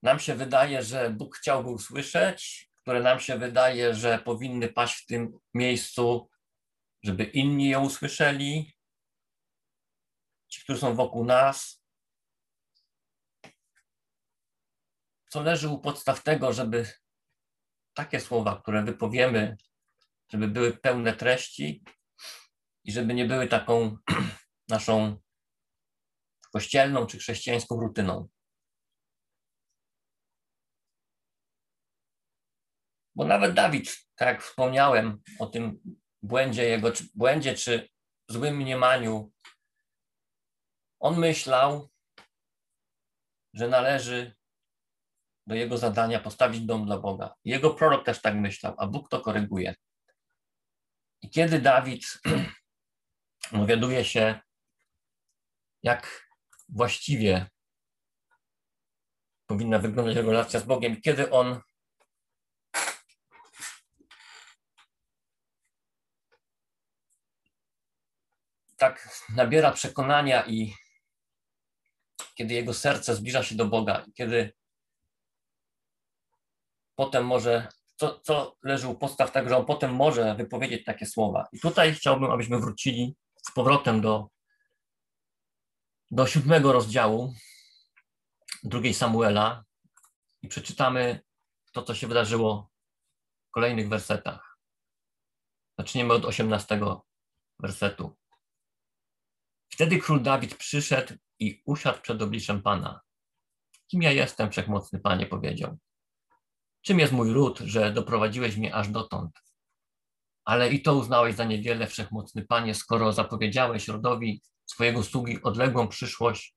nam 0.04 0.20
się 0.20 0.36
wydaje, 0.36 0.84
że 0.84 1.10
Bóg 1.10 1.38
chciałby 1.38 1.70
usłyszeć, 1.70 2.70
które 2.82 3.01
nam 3.01 3.20
się 3.20 3.38
wydaje, 3.38 3.96
że 3.96 4.20
powinny 4.20 4.70
paść 4.70 5.04
w 5.04 5.06
tym 5.06 5.39
miejscu, 5.54 6.30
żeby 7.04 7.24
inni 7.24 7.70
je 7.70 7.80
usłyszeli, 7.80 8.74
ci, 10.48 10.62
którzy 10.62 10.80
są 10.80 10.96
wokół 10.96 11.25
nas. 11.25 11.84
Co 15.30 15.42
leży 15.42 15.70
u 15.70 15.80
podstaw 15.80 16.24
tego, 16.24 16.54
żeby 16.54 16.88
takie 18.00 18.20
słowa, 18.20 18.62
które 18.62 18.84
wypowiemy, 18.84 19.58
żeby 20.32 20.48
były 20.48 20.77
pełne 20.77 21.13
treści 21.13 21.84
i 22.84 22.91
żeby 22.91 23.13
nie 23.13 23.25
były 23.25 23.48
taką 23.48 23.98
naszą 24.75 25.22
kościelną 26.53 27.06
czy 27.06 27.18
chrześcijańską 27.18 27.75
rutyną. 27.79 28.27
Bo 33.15 33.25
nawet 33.25 33.53
Dawid, 33.53 34.08
tak 34.15 34.27
jak 34.27 34.44
wspomniałem 34.44 35.22
o 35.39 35.48
tym 35.48 35.79
błędzie 36.22 36.63
jego, 36.63 36.91
czy 36.91 37.03
błędzie 37.15 37.56
czy 37.56 37.89
złym 38.29 38.58
mniemaniu, 38.58 39.32
on 41.00 41.20
myślał, 41.20 41.89
że 43.53 43.68
należy 43.68 44.38
do 45.50 45.56
jego 45.56 45.77
zadania 45.77 46.20
postawić 46.20 46.62
dom 46.62 46.86
dla 46.86 46.98
Boga. 46.98 47.36
Jego 47.46 47.74
prorok 47.74 48.06
też 48.06 48.22
tak 48.22 48.36
myślał, 48.36 48.75
a 48.77 48.88
Bóg 48.88 49.10
to 49.10 49.22
koryguje. 49.22 49.75
I 51.22 51.29
kiedy 51.29 51.62
Dawid 51.62 52.06
dowiaduje 53.51 54.06
się, 54.06 54.39
jak 55.84 56.27
właściwie 56.70 57.50
powinna 59.46 59.79
wyglądać 59.79 60.15
relacja 60.15 60.60
z 60.60 60.63
Bogiem, 60.63 61.01
kiedy 61.01 61.32
on 61.32 61.62
tak 68.77 69.10
nabiera 69.36 69.72
przekonania 69.72 70.46
i 70.46 70.74
kiedy 72.36 72.53
jego 72.53 72.74
serce 72.74 73.15
zbliża 73.15 73.44
się 73.44 73.56
do 73.56 73.65
Boga, 73.65 74.06
kiedy 74.15 74.53
potem 77.00 77.25
może, 77.25 77.68
co, 77.96 78.20
co 78.20 78.58
leży 78.63 78.88
u 78.88 78.96
podstaw 78.96 79.32
tego, 79.32 79.50
że 79.50 79.58
on 79.58 79.65
potem 79.65 79.96
może 79.96 80.36
wypowiedzieć 80.36 80.86
takie 80.86 81.06
słowa. 81.06 81.48
I 81.51 81.60
tutaj 81.60 81.94
chciałbym, 81.94 82.32
abyśmy 82.32 82.60
wrócili 82.60 83.15
z 83.48 83.51
powrotem 83.51 84.01
do, 84.01 84.27
do 86.12 86.27
siódmego 86.27 86.72
rozdziału 86.72 87.34
drugiej 88.63 88.94
Samuela 88.94 89.63
i 90.41 90.48
przeczytamy 90.48 91.22
to, 91.74 91.84
co 91.84 91.96
się 91.96 92.08
wydarzyło 92.08 92.72
w 93.48 93.51
kolejnych 93.51 93.89
wersetach. 93.89 94.58
Zaczniemy 95.77 96.13
od 96.13 96.25
osiemnastego 96.25 97.06
wersetu. 97.60 98.18
Wtedy 99.70 100.00
król 100.00 100.24
Dawid 100.24 100.56
przyszedł 100.56 101.13
i 101.39 101.62
usiadł 101.65 102.01
przed 102.01 102.22
obliczem 102.22 102.62
Pana. 102.62 103.01
Kim 103.88 104.01
ja 104.01 104.12
jestem, 104.12 104.51
wszechmocny 104.51 105.00
Panie, 105.00 105.25
powiedział. 105.25 105.77
Czym 106.89 107.00
jest 107.00 107.13
mój 107.13 107.34
ród, 107.34 107.60
że 107.60 107.93
doprowadziłeś 107.93 108.58
mnie 108.58 108.75
aż 108.75 108.89
dotąd? 108.89 109.31
Ale 110.46 110.69
i 110.69 110.81
to 110.81 110.96
uznałeś 110.96 111.36
za 111.36 111.43
niewiele, 111.43 111.88
wszechmocny 111.88 112.46
Panie, 112.46 112.75
skoro 112.75 113.13
zapowiedziałeś 113.13 113.88
rodowi 113.88 114.41
swojego 114.65 115.03
sługi 115.03 115.43
odległą 115.43 115.88
przyszłość, 115.88 116.55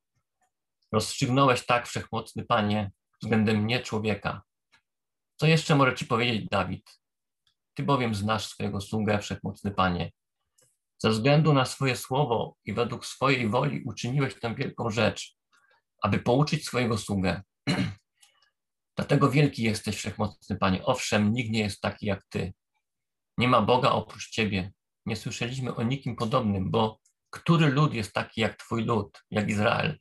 rozstrzygnąłeś 0.92 1.66
tak, 1.66 1.88
wszechmocny 1.88 2.44
Panie, 2.44 2.90
względem 3.22 3.56
mnie, 3.56 3.80
człowieka. 3.80 4.42
Co 5.36 5.46
jeszcze 5.46 5.74
może 5.74 5.94
Ci 5.94 6.06
powiedzieć, 6.06 6.48
Dawid? 6.50 7.00
Ty 7.74 7.82
bowiem 7.82 8.14
znasz 8.14 8.46
swojego 8.46 8.80
sługę, 8.80 9.18
wszechmocny 9.18 9.70
Panie. 9.70 10.12
Ze 10.98 11.10
względu 11.10 11.52
na 11.52 11.64
swoje 11.64 11.96
słowo 11.96 12.56
i 12.64 12.72
według 12.72 13.06
swojej 13.06 13.48
woli 13.48 13.82
uczyniłeś 13.84 14.40
tę 14.40 14.54
wielką 14.54 14.90
rzecz, 14.90 15.36
aby 16.02 16.18
pouczyć 16.18 16.66
swojego 16.66 16.98
sługę. 16.98 17.42
Dlatego 18.96 19.30
wielki 19.30 19.62
jesteś, 19.62 19.96
wszechmocny 19.96 20.56
Panie. 20.56 20.84
Owszem, 20.84 21.32
nikt 21.32 21.50
nie 21.50 21.60
jest 21.60 21.80
taki 21.80 22.06
jak 22.06 22.24
Ty. 22.28 22.52
Nie 23.38 23.48
ma 23.48 23.62
Boga 23.62 23.90
oprócz 23.90 24.30
Ciebie. 24.30 24.72
Nie 25.06 25.16
słyszeliśmy 25.16 25.74
o 25.74 25.82
nikim 25.82 26.16
podobnym, 26.16 26.70
bo 26.70 27.00
który 27.30 27.70
lud 27.70 27.94
jest 27.94 28.12
taki 28.12 28.40
jak 28.40 28.56
Twój 28.56 28.84
lud, 28.84 29.24
jak 29.30 29.48
Izrael? 29.48 29.98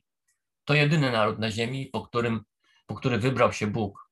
To 0.64 0.74
jedyny 0.74 1.12
naród 1.12 1.38
na 1.38 1.50
ziemi, 1.50 1.86
po, 1.86 2.02
którym, 2.02 2.40
po 2.86 2.94
który 2.94 3.18
wybrał 3.18 3.52
się 3.52 3.66
Bóg, 3.66 4.10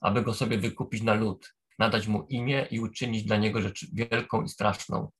aby 0.00 0.22
go 0.22 0.34
sobie 0.34 0.58
wykupić 0.58 1.02
na 1.02 1.14
lud, 1.14 1.54
nadać 1.78 2.06
mu 2.06 2.26
imię 2.28 2.66
i 2.70 2.80
uczynić 2.80 3.24
dla 3.24 3.36
niego 3.36 3.62
rzecz 3.62 3.86
wielką 3.92 4.42
i 4.42 4.48
straszną. 4.48 5.10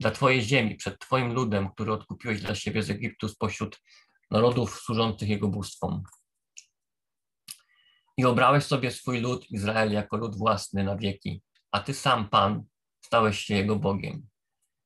Dla 0.00 0.10
Twojej 0.10 0.42
ziemi, 0.42 0.76
przed 0.76 0.98
Twoim 0.98 1.32
ludem, 1.32 1.70
który 1.70 1.92
odkupiłeś 1.92 2.40
dla 2.40 2.54
siebie 2.54 2.82
z 2.82 2.90
Egiptu 2.90 3.28
spośród 3.28 3.80
narodów 4.30 4.80
służących 4.80 5.28
jego 5.28 5.48
bóstwom. 5.48 6.02
I 8.16 8.24
obrałeś 8.24 8.64
sobie 8.64 8.90
swój 8.90 9.20
lud 9.20 9.50
Izrael 9.50 9.92
jako 9.92 10.16
lud 10.16 10.36
własny 10.38 10.84
na 10.84 10.96
wieki, 10.96 11.42
a 11.72 11.80
ty 11.80 11.94
sam, 11.94 12.28
Pan, 12.28 12.64
stałeś 13.00 13.38
się 13.38 13.54
jego 13.54 13.76
Bogiem. 13.76 14.28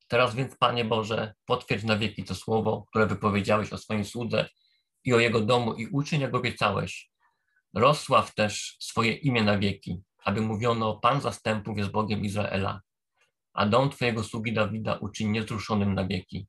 Teraz 0.08 0.34
więc, 0.34 0.56
Panie 0.56 0.84
Boże, 0.84 1.34
potwierdź 1.44 1.84
na 1.84 1.98
wieki 1.98 2.24
to 2.24 2.34
słowo, 2.34 2.86
które 2.90 3.06
wypowiedziałeś 3.06 3.72
o 3.72 3.78
swoim 3.78 4.04
słudze 4.04 4.48
i 5.04 5.14
o 5.14 5.18
jego 5.18 5.40
domu 5.40 5.74
i 5.74 5.86
uczyń, 5.86 6.20
jak 6.20 6.34
obiecałeś. 6.34 7.10
Rozsław 7.74 8.34
też 8.34 8.76
swoje 8.80 9.12
imię 9.12 9.44
na 9.44 9.58
wieki, 9.58 10.02
aby 10.24 10.40
mówiono, 10.40 10.98
Pan 10.98 11.20
zastępów 11.20 11.78
jest 11.78 11.90
Bogiem 11.90 12.24
Izraela, 12.24 12.80
a 13.52 13.66
dom 13.66 13.90
Twojego 13.90 14.24
sługi 14.24 14.52
Dawida 14.52 14.94
uczyń 14.94 15.30
niezruszonym 15.30 15.94
na 15.94 16.06
wieki. 16.06 16.48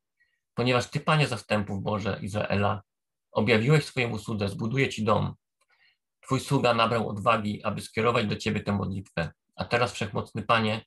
Ponieważ 0.53 0.89
Ty, 0.89 0.99
Panie 0.99 1.27
zastępów 1.27 1.83
Boże 1.83 2.19
Izraela, 2.21 2.81
objawiłeś 3.31 3.85
swojemu 3.85 4.19
słudze, 4.19 4.49
zbuduję 4.49 4.89
Ci 4.89 5.03
dom. 5.03 5.33
Twój 6.29 6.39
sługa 6.39 6.73
nabrał 6.73 7.09
odwagi, 7.09 7.63
aby 7.63 7.81
skierować 7.81 8.27
do 8.27 8.35
Ciebie 8.35 8.63
tę 8.63 8.71
modlitwę. 8.71 9.31
A 9.55 9.65
teraz, 9.65 9.93
Wszechmocny 9.93 10.41
Panie, 10.41 10.85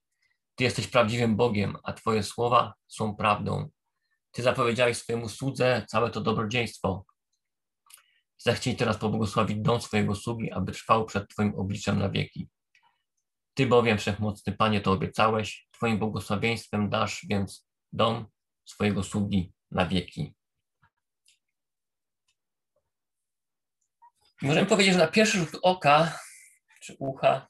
Ty 0.55 0.65
jesteś 0.65 0.87
prawdziwym 0.87 1.37
Bogiem, 1.37 1.77
a 1.83 1.93
Twoje 1.93 2.23
słowa 2.23 2.75
są 2.89 3.17
prawdą. 3.17 3.69
Ty 4.31 4.43
zapowiedziałeś 4.43 4.97
swojemu 4.97 5.29
słudze 5.29 5.87
całe 5.89 6.11
to 6.11 6.21
dobrodziejstwo. 6.21 7.05
Zechciej 8.39 8.77
teraz 8.77 8.99
pobłogosławić 8.99 9.59
dom 9.59 9.81
swojego 9.81 10.15
sługi, 10.15 10.53
aby 10.53 10.73
trwał 10.73 11.07
przed 11.07 11.29
Twoim 11.29 11.55
obliczem 11.55 11.99
na 11.99 12.11
wieki. 12.11 12.49
Ty 13.55 13.67
bowiem, 13.67 13.99
Wszechmocny 13.99 14.53
Panie, 14.53 14.81
to 14.81 14.93
obiecałeś, 14.93 15.69
Twoim 15.71 15.99
błogosławieństwem 15.99 16.91
dasz 16.91 17.27
więc 17.31 17.69
dom 17.93 18.27
swojego 18.65 19.03
sługi 19.03 19.53
na 19.71 19.87
wieki. 19.87 20.35
Możemy 24.43 24.67
powiedzieć, 24.67 24.93
że 24.93 24.99
na 24.99 25.07
pierwszy 25.07 25.39
rzut 25.39 25.59
oka 25.63 26.19
czy 26.81 26.97
ucha 26.99 27.47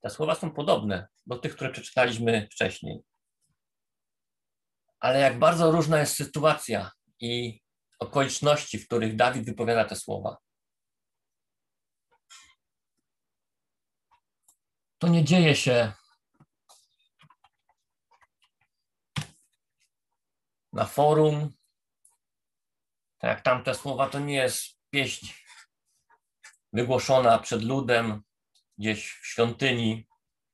te 0.00 0.10
słowa 0.10 0.34
są 0.34 0.50
podobne 0.50 1.08
do 1.26 1.38
tych, 1.38 1.54
które 1.54 1.70
przeczytaliśmy 1.70 2.48
wcześniej. 2.52 3.00
Ale 5.00 5.20
jak 5.20 5.38
bardzo 5.38 5.70
różna 5.70 5.98
jest 5.98 6.16
sytuacja 6.16 6.90
i 7.20 7.60
okoliczności, 7.98 8.78
w 8.78 8.86
których 8.86 9.16
Dawid 9.16 9.44
wypowiada 9.44 9.84
te 9.84 9.96
słowa. 9.96 10.36
To 14.98 15.08
nie 15.08 15.24
dzieje 15.24 15.56
się 15.56 15.92
na 20.72 20.86
forum. 20.86 21.52
Tak 23.18 23.30
jak 23.30 23.40
tamte 23.40 23.74
słowa, 23.74 24.08
to 24.08 24.18
nie 24.18 24.34
jest 24.34 24.80
pieśń 24.90 25.40
wygłoszona 26.72 27.38
przed 27.38 27.62
ludem 27.62 28.22
gdzieś 28.78 29.12
w 29.12 29.26
świątyni 29.26 30.08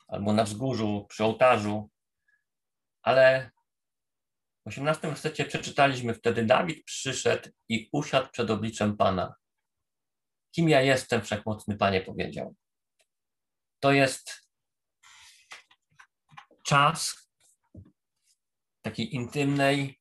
albo 0.08 0.32
na 0.32 0.44
wzgórzu, 0.44 1.06
przy 1.08 1.24
ołtarzu, 1.24 1.90
ale 3.02 3.50
w 4.64 4.68
18 4.68 5.08
wersecie 5.08 5.44
przeczytaliśmy 5.44 6.14
wtedy 6.14 6.44
Dawid 6.44 6.84
przyszedł 6.84 7.48
i 7.68 7.88
usiadł 7.92 8.28
przed 8.32 8.50
obliczem 8.50 8.96
Pana. 8.96 9.34
Kim 10.54 10.68
ja 10.68 10.80
jestem, 10.80 11.22
wszechmocny 11.22 11.76
Panie 11.76 12.00
powiedział. 12.00 12.54
To 13.80 13.92
jest 13.92 14.48
czas 16.64 17.30
takiej 18.82 19.14
intymnej 19.14 20.00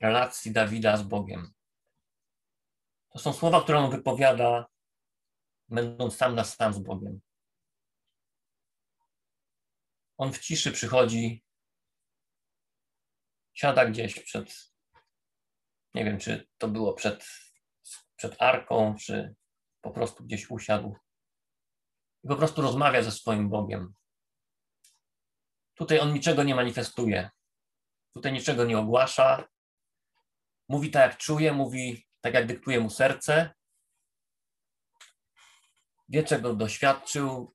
relacji 0.00 0.52
Dawida 0.52 0.96
z 0.96 1.02
Bogiem. 1.02 1.52
To 3.12 3.18
są 3.18 3.32
słowa, 3.32 3.62
które 3.62 3.78
on 3.78 3.90
wypowiada, 3.90 4.66
będąc 5.72 6.16
sam 6.16 6.34
na 6.34 6.44
sam 6.44 6.74
z 6.74 6.78
Bogiem. 6.78 7.20
On 10.18 10.32
w 10.32 10.38
ciszy 10.38 10.72
przychodzi, 10.72 11.44
siada 13.54 13.86
gdzieś 13.86 14.20
przed, 14.20 14.72
nie 15.94 16.04
wiem, 16.04 16.18
czy 16.18 16.48
to 16.58 16.68
było 16.68 16.94
przed, 16.94 17.26
przed 18.16 18.42
arką, 18.42 18.94
czy 19.00 19.34
po 19.80 19.90
prostu 19.90 20.24
gdzieś 20.24 20.50
usiadł 20.50 20.96
i 22.24 22.28
po 22.28 22.36
prostu 22.36 22.62
rozmawia 22.62 23.02
ze 23.02 23.10
swoim 23.10 23.48
Bogiem. 23.48 23.94
Tutaj 25.74 25.98
on 25.98 26.12
niczego 26.12 26.42
nie 26.42 26.54
manifestuje, 26.54 27.30
tutaj 28.14 28.32
niczego 28.32 28.64
nie 28.64 28.78
ogłasza, 28.78 29.48
mówi 30.68 30.90
tak, 30.90 31.10
jak 31.10 31.20
czuje, 31.20 31.52
mówi 31.52 32.06
tak, 32.20 32.34
jak 32.34 32.46
dyktuje 32.46 32.80
mu 32.80 32.90
serce, 32.90 33.54
wie, 36.12 36.24
czego 36.24 36.54
doświadczył 36.54 37.54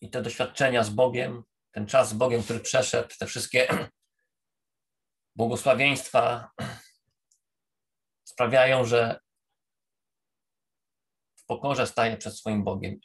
i 0.00 0.10
te 0.10 0.22
doświadczenia 0.22 0.84
z 0.84 0.90
Bogiem, 0.90 1.42
ten 1.70 1.86
czas 1.86 2.08
z 2.08 2.12
Bogiem, 2.12 2.42
który 2.42 2.60
przeszedł, 2.60 3.14
te 3.18 3.26
wszystkie 3.26 3.68
błogosławieństwa 5.36 6.50
sprawiają, 8.30 8.84
że 8.84 9.20
w 11.36 11.44
pokorze 11.44 11.86
staje 11.86 12.16
przed 12.16 12.36
swoim 12.38 12.64
Bogiem. 12.64 13.00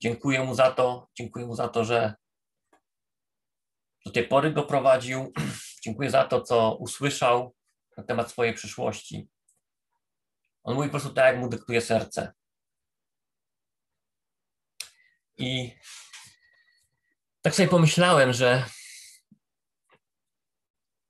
Dziękuję 0.00 0.44
mu 0.44 0.54
za 0.54 0.70
to, 0.70 1.08
dziękuję 1.14 1.46
mu 1.46 1.54
za 1.54 1.68
to, 1.68 1.84
że 1.84 2.14
do 4.06 4.12
tej 4.12 4.28
pory 4.28 4.52
go 4.52 4.62
prowadził. 4.62 5.32
Dziękuję 5.84 6.10
za 6.10 6.24
to, 6.24 6.42
co 6.42 6.76
usłyszał 6.76 7.56
na 7.96 8.02
temat 8.02 8.30
swojej 8.30 8.54
przyszłości. 8.54 9.28
On 10.62 10.74
mówi 10.74 10.88
po 10.88 10.90
prostu 10.90 11.14
tak, 11.14 11.24
jak 11.24 11.38
mu 11.38 11.48
dyktuje 11.48 11.80
serce. 11.80 12.39
I 15.40 15.78
tak 17.42 17.54
sobie 17.54 17.68
pomyślałem, 17.68 18.32
że 18.32 18.66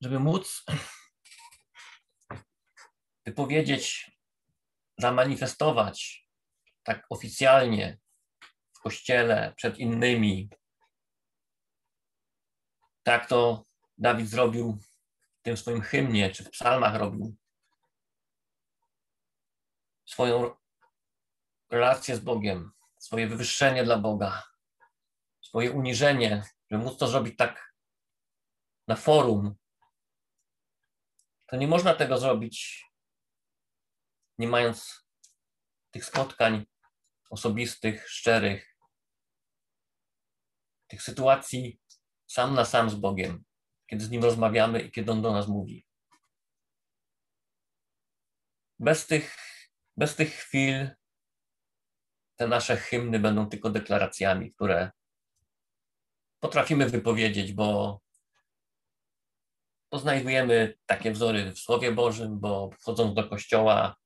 żeby 0.00 0.20
móc 0.20 0.64
wypowiedzieć, 3.26 4.10
zamanifestować 4.98 6.26
tak 6.82 7.06
oficjalnie 7.10 7.98
w 8.72 8.80
kościele 8.80 9.54
przed 9.56 9.78
innymi, 9.78 10.50
tak 13.02 13.28
to 13.28 13.66
Dawid 13.98 14.28
zrobił 14.28 14.78
w 15.38 15.42
tym 15.42 15.56
swoim 15.56 15.80
hymnie, 15.80 16.30
czy 16.30 16.44
w 16.44 16.50
psalmach 16.50 16.94
robił 16.94 17.36
swoją 20.04 20.56
relację 21.70 22.16
z 22.16 22.20
Bogiem, 22.20 22.72
swoje 23.00 23.26
wywyższenie 23.26 23.84
dla 23.84 23.98
Boga, 23.98 24.42
swoje 25.40 25.72
uniżenie, 25.72 26.44
żeby 26.70 26.84
móc 26.84 26.98
to 26.98 27.08
zrobić 27.08 27.36
tak 27.36 27.74
na 28.88 28.96
forum, 28.96 29.54
to 31.46 31.56
nie 31.56 31.68
można 31.68 31.94
tego 31.94 32.18
zrobić 32.18 32.84
nie 34.38 34.48
mając 34.48 35.06
tych 35.90 36.04
spotkań 36.04 36.66
osobistych, 37.30 38.08
szczerych, 38.08 38.76
tych 40.86 41.02
sytuacji 41.02 41.80
sam 42.26 42.54
na 42.54 42.64
sam 42.64 42.90
z 42.90 42.94
Bogiem, 42.94 43.44
kiedy 43.86 44.04
z 44.04 44.10
Nim 44.10 44.22
rozmawiamy 44.22 44.80
i 44.80 44.90
kiedy 44.90 45.12
On 45.12 45.22
do 45.22 45.32
nas 45.32 45.48
mówi. 45.48 45.86
Bez 48.78 49.06
tych, 49.06 49.36
bez 49.96 50.16
tych 50.16 50.34
chwil 50.34 50.99
te 52.40 52.48
nasze 52.48 52.76
hymny 52.76 53.18
będą 53.18 53.46
tylko 53.46 53.70
deklaracjami, 53.70 54.52
które 54.52 54.90
potrafimy 56.38 56.88
wypowiedzieć, 56.88 57.52
bo 57.52 58.00
poznajdujemy 59.88 60.78
takie 60.86 61.12
wzory 61.12 61.52
w 61.52 61.58
Słowie 61.58 61.92
Bożym, 61.92 62.40
bo 62.40 62.70
wchodząc 62.80 63.14
do 63.14 63.28
kościoła, 63.28 63.96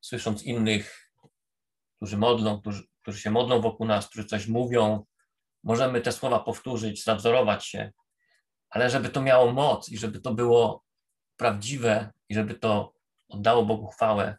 słysząc 0.00 0.42
innych, 0.42 1.12
którzy 1.96 2.16
modlą, 2.16 2.60
którzy, 2.60 2.82
którzy 3.02 3.20
się 3.20 3.30
modlą 3.30 3.60
wokół 3.60 3.86
nas, 3.86 4.08
którzy 4.08 4.24
coś 4.24 4.46
mówią, 4.46 5.04
możemy 5.64 6.00
te 6.00 6.12
słowa 6.12 6.40
powtórzyć, 6.40 7.04
zawzorować 7.04 7.66
się, 7.66 7.92
ale 8.70 8.90
żeby 8.90 9.08
to 9.08 9.22
miało 9.22 9.52
moc 9.52 9.88
i 9.88 9.98
żeby 9.98 10.20
to 10.20 10.34
było 10.34 10.84
prawdziwe 11.36 12.12
i 12.28 12.34
żeby 12.34 12.54
to 12.54 12.94
oddało 13.28 13.64
Bogu 13.64 13.86
chwałę, 13.86 14.36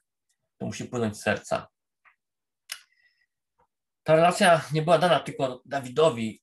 to 0.58 0.66
musi 0.66 0.86
płynąć 0.86 1.18
z 1.18 1.22
serca. 1.22 1.77
Ta 4.08 4.15
relacja 4.15 4.62
nie 4.72 4.82
była 4.82 4.98
dana 4.98 5.20
tylko 5.20 5.62
Dawidowi. 5.65 6.41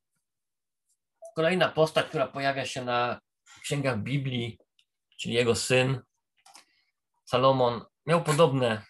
Kolejna 1.37 1.69
postać, 1.69 2.07
która 2.07 2.27
pojawia 2.27 2.67
się 2.67 2.85
na 2.85 3.21
księgach 3.63 4.03
Biblii, 4.03 4.59
czyli 5.17 5.35
jego 5.35 5.55
syn 5.55 6.01
Salomon, 7.25 7.85
miał 8.07 8.25
podobne 8.25 8.83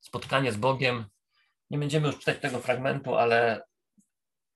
spotkanie 0.00 0.52
z 0.52 0.56
Bogiem. 0.56 1.04
Nie 1.70 1.78
będziemy 1.78 2.06
już 2.06 2.18
czytać 2.18 2.40
tego 2.40 2.60
fragmentu, 2.60 3.14
ale 3.14 3.62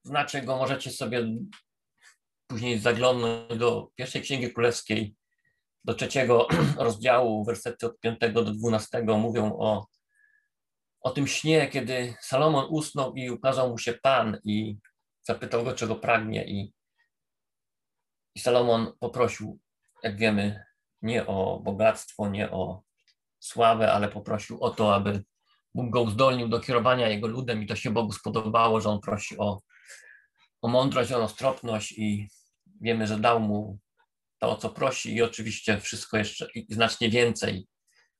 znacie 0.02 0.42
go, 0.42 0.56
możecie 0.56 0.90
sobie 0.90 1.26
później 2.46 2.78
zaglądnąć 2.78 3.58
do 3.58 3.88
pierwszej 3.94 4.22
Księgi 4.22 4.52
Królewskiej, 4.52 5.14
do 5.84 5.94
trzeciego 5.94 6.48
rozdziału, 6.78 7.44
wersety 7.44 7.86
od 7.86 8.00
5 8.00 8.18
do 8.32 8.44
12 8.44 9.02
mówią 9.02 9.58
o 9.58 9.86
o 11.00 11.10
tym 11.10 11.26
śnie, 11.26 11.68
kiedy 11.68 12.14
Salomon 12.20 12.66
usnął 12.70 13.14
i 13.14 13.30
ukazał 13.30 13.70
mu 13.70 13.78
się 13.78 13.94
Pan 13.94 14.40
i 14.44 14.76
zapytał 15.22 15.64
go, 15.64 15.72
czego 15.72 15.96
pragnie. 15.96 16.44
I, 16.44 16.72
i 18.34 18.40
Salomon 18.40 18.92
poprosił, 19.00 19.58
jak 20.02 20.16
wiemy, 20.16 20.64
nie 21.02 21.26
o 21.26 21.60
bogactwo, 21.64 22.28
nie 22.28 22.50
o 22.50 22.82
sławę, 23.40 23.92
ale 23.92 24.08
poprosił 24.08 24.62
o 24.62 24.70
to, 24.70 24.94
aby 24.94 25.24
Bóg 25.74 25.90
go 25.90 26.02
uzdolnił 26.02 26.48
do 26.48 26.60
kierowania 26.60 27.08
jego 27.08 27.26
ludem 27.26 27.62
i 27.62 27.66
to 27.66 27.76
się 27.76 27.90
Bogu 27.90 28.12
spodobało, 28.12 28.80
że 28.80 28.88
on 28.88 29.00
prosi 29.00 29.38
o, 29.38 29.62
o 30.62 30.68
mądrość, 30.68 31.12
o 31.12 31.18
roztropność 31.18 31.92
i 31.92 32.28
wiemy, 32.80 33.06
że 33.06 33.18
dał 33.18 33.40
mu 33.40 33.78
to, 34.40 34.50
o 34.50 34.56
co 34.56 34.70
prosi 34.70 35.14
i 35.14 35.22
oczywiście 35.22 35.80
wszystko 35.80 36.18
jeszcze 36.18 36.48
i 36.54 36.74
znacznie 36.74 37.10
więcej 37.10 37.66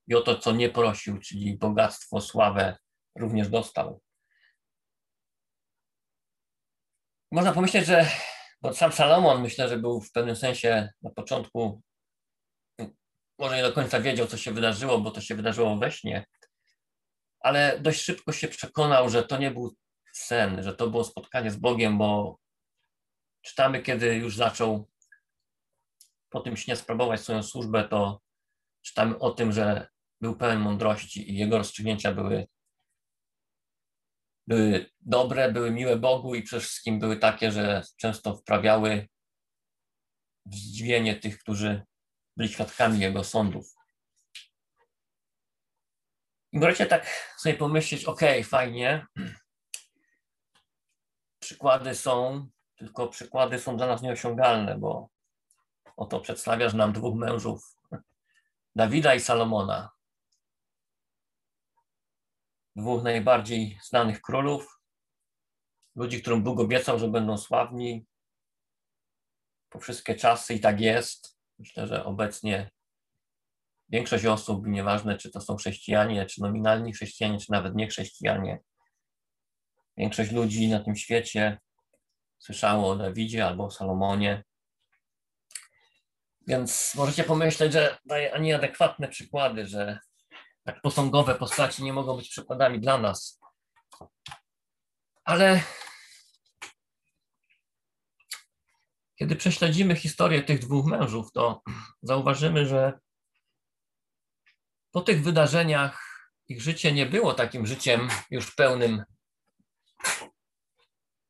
i 0.06 0.14
o 0.14 0.20
to, 0.20 0.38
co 0.38 0.52
nie 0.52 0.68
prosił, 0.68 1.18
czyli 1.18 1.58
bogactwo, 1.58 2.20
sławę 2.20 2.76
również 3.18 3.48
dostał. 3.48 4.00
Można 7.32 7.52
pomyśleć, 7.52 7.86
że 7.86 8.10
bo 8.62 8.74
sam 8.74 8.92
Salomon 8.92 9.42
myślę, 9.42 9.68
że 9.68 9.78
był 9.78 10.00
w 10.00 10.12
pewnym 10.12 10.36
sensie 10.36 10.92
na 11.02 11.10
początku 11.10 11.82
może 13.38 13.56
nie 13.56 13.62
do 13.62 13.72
końca 13.72 14.00
wiedział, 14.00 14.26
co 14.26 14.36
się 14.36 14.52
wydarzyło, 14.52 14.98
bo 14.98 15.10
to 15.10 15.20
się 15.20 15.34
wydarzyło 15.34 15.76
we 15.76 15.92
śnie, 15.92 16.26
ale 17.40 17.80
dość 17.80 18.02
szybko 18.02 18.32
się 18.32 18.48
przekonał, 18.48 19.08
że 19.08 19.22
to 19.22 19.38
nie 19.38 19.50
był 19.50 19.76
sen, 20.12 20.62
że 20.62 20.74
to 20.74 20.90
było 20.90 21.04
spotkanie 21.04 21.50
z 21.50 21.56
Bogiem, 21.56 21.98
bo 21.98 22.38
czytamy, 23.42 23.82
kiedy 23.82 24.14
już 24.14 24.36
zaczął 24.36 24.88
po 26.28 26.40
tym 26.40 26.56
śnie 26.56 26.76
sprawować 26.76 27.20
swoją 27.20 27.42
służbę, 27.42 27.88
to 27.88 28.20
czytamy 28.82 29.18
o 29.18 29.30
tym, 29.30 29.52
że 29.52 29.88
był 30.20 30.36
pełen 30.36 30.60
mądrości 30.60 31.30
i 31.30 31.36
jego 31.36 31.58
rozstrzygnięcia 31.58 32.12
były, 32.12 32.46
były 34.46 34.90
dobre, 35.00 35.52
były 35.52 35.70
miłe 35.70 35.96
Bogu 35.96 36.34
i 36.34 36.42
przede 36.42 36.60
wszystkim 36.60 37.00
były 37.00 37.16
takie, 37.16 37.52
że 37.52 37.82
często 37.96 38.36
wprawiały 38.36 39.08
w 40.46 40.54
zdziwienie 40.54 41.16
tych, 41.16 41.38
którzy 41.38 41.82
byli 42.36 42.48
świadkami 42.48 43.00
jego 43.00 43.24
sądów. 43.24 43.74
I 46.52 46.58
możecie 46.58 46.86
tak 46.86 47.06
sobie 47.38 47.54
pomyśleć, 47.54 48.04
ok, 48.04 48.20
fajnie, 48.44 49.06
przykłady 51.38 51.94
są, 51.94 52.48
tylko 52.76 53.08
przykłady 53.08 53.58
są 53.58 53.76
dla 53.76 53.86
nas 53.86 54.02
nieosiągalne, 54.02 54.78
bo 54.78 55.08
oto 55.96 56.20
przedstawiasz 56.20 56.74
nam 56.74 56.92
dwóch 56.92 57.16
mężów, 57.16 57.76
Dawida 58.74 59.14
i 59.14 59.20
Salomona, 59.20 59.95
dwóch 62.76 63.02
najbardziej 63.02 63.78
znanych 63.84 64.20
królów, 64.20 64.80
ludzi, 65.94 66.20
którym 66.20 66.42
Bóg 66.42 66.60
obiecał, 66.60 66.98
że 66.98 67.08
będą 67.08 67.38
sławni 67.38 68.06
po 69.68 69.78
wszystkie 69.80 70.14
czasy 70.14 70.54
i 70.54 70.60
tak 70.60 70.80
jest. 70.80 71.38
Myślę, 71.58 71.86
że 71.86 72.04
obecnie 72.04 72.70
większość 73.88 74.26
osób, 74.26 74.66
nieważne 74.66 75.16
czy 75.16 75.30
to 75.30 75.40
są 75.40 75.56
chrześcijanie, 75.56 76.26
czy 76.26 76.42
nominalni 76.42 76.92
chrześcijanie, 76.92 77.38
czy 77.38 77.52
nawet 77.52 77.74
nie 77.74 77.88
chrześcijanie, 77.88 78.60
większość 79.96 80.32
ludzi 80.32 80.68
na 80.68 80.80
tym 80.80 80.96
świecie 80.96 81.58
słyszało 82.38 82.90
o 82.90 82.96
Dawidzie 82.96 83.46
albo 83.46 83.64
o 83.64 83.70
Salomonie. 83.70 84.44
Więc 86.46 86.94
możecie 86.94 87.24
pomyśleć, 87.24 87.72
że 87.72 87.98
daje 88.04 88.34
ani 88.34 88.52
adekwatne 88.52 89.08
przykłady, 89.08 89.66
że 89.66 89.98
tak 90.66 90.80
posągowe 90.80 91.34
postaci 91.34 91.84
nie 91.84 91.92
mogą 91.92 92.16
być 92.16 92.28
przykładami 92.28 92.80
dla 92.80 92.98
nas. 92.98 93.40
Ale 95.24 95.62
kiedy 99.16 99.36
prześledzimy 99.36 99.96
historię 99.96 100.42
tych 100.42 100.58
dwóch 100.58 100.86
mężów, 100.86 101.32
to 101.32 101.62
zauważymy, 102.02 102.66
że 102.66 102.98
po 104.90 105.00
tych 105.00 105.22
wydarzeniach 105.22 106.02
ich 106.48 106.62
życie 106.62 106.92
nie 106.92 107.06
było 107.06 107.34
takim 107.34 107.66
życiem 107.66 108.08
już 108.30 108.54
pełnym 108.54 109.04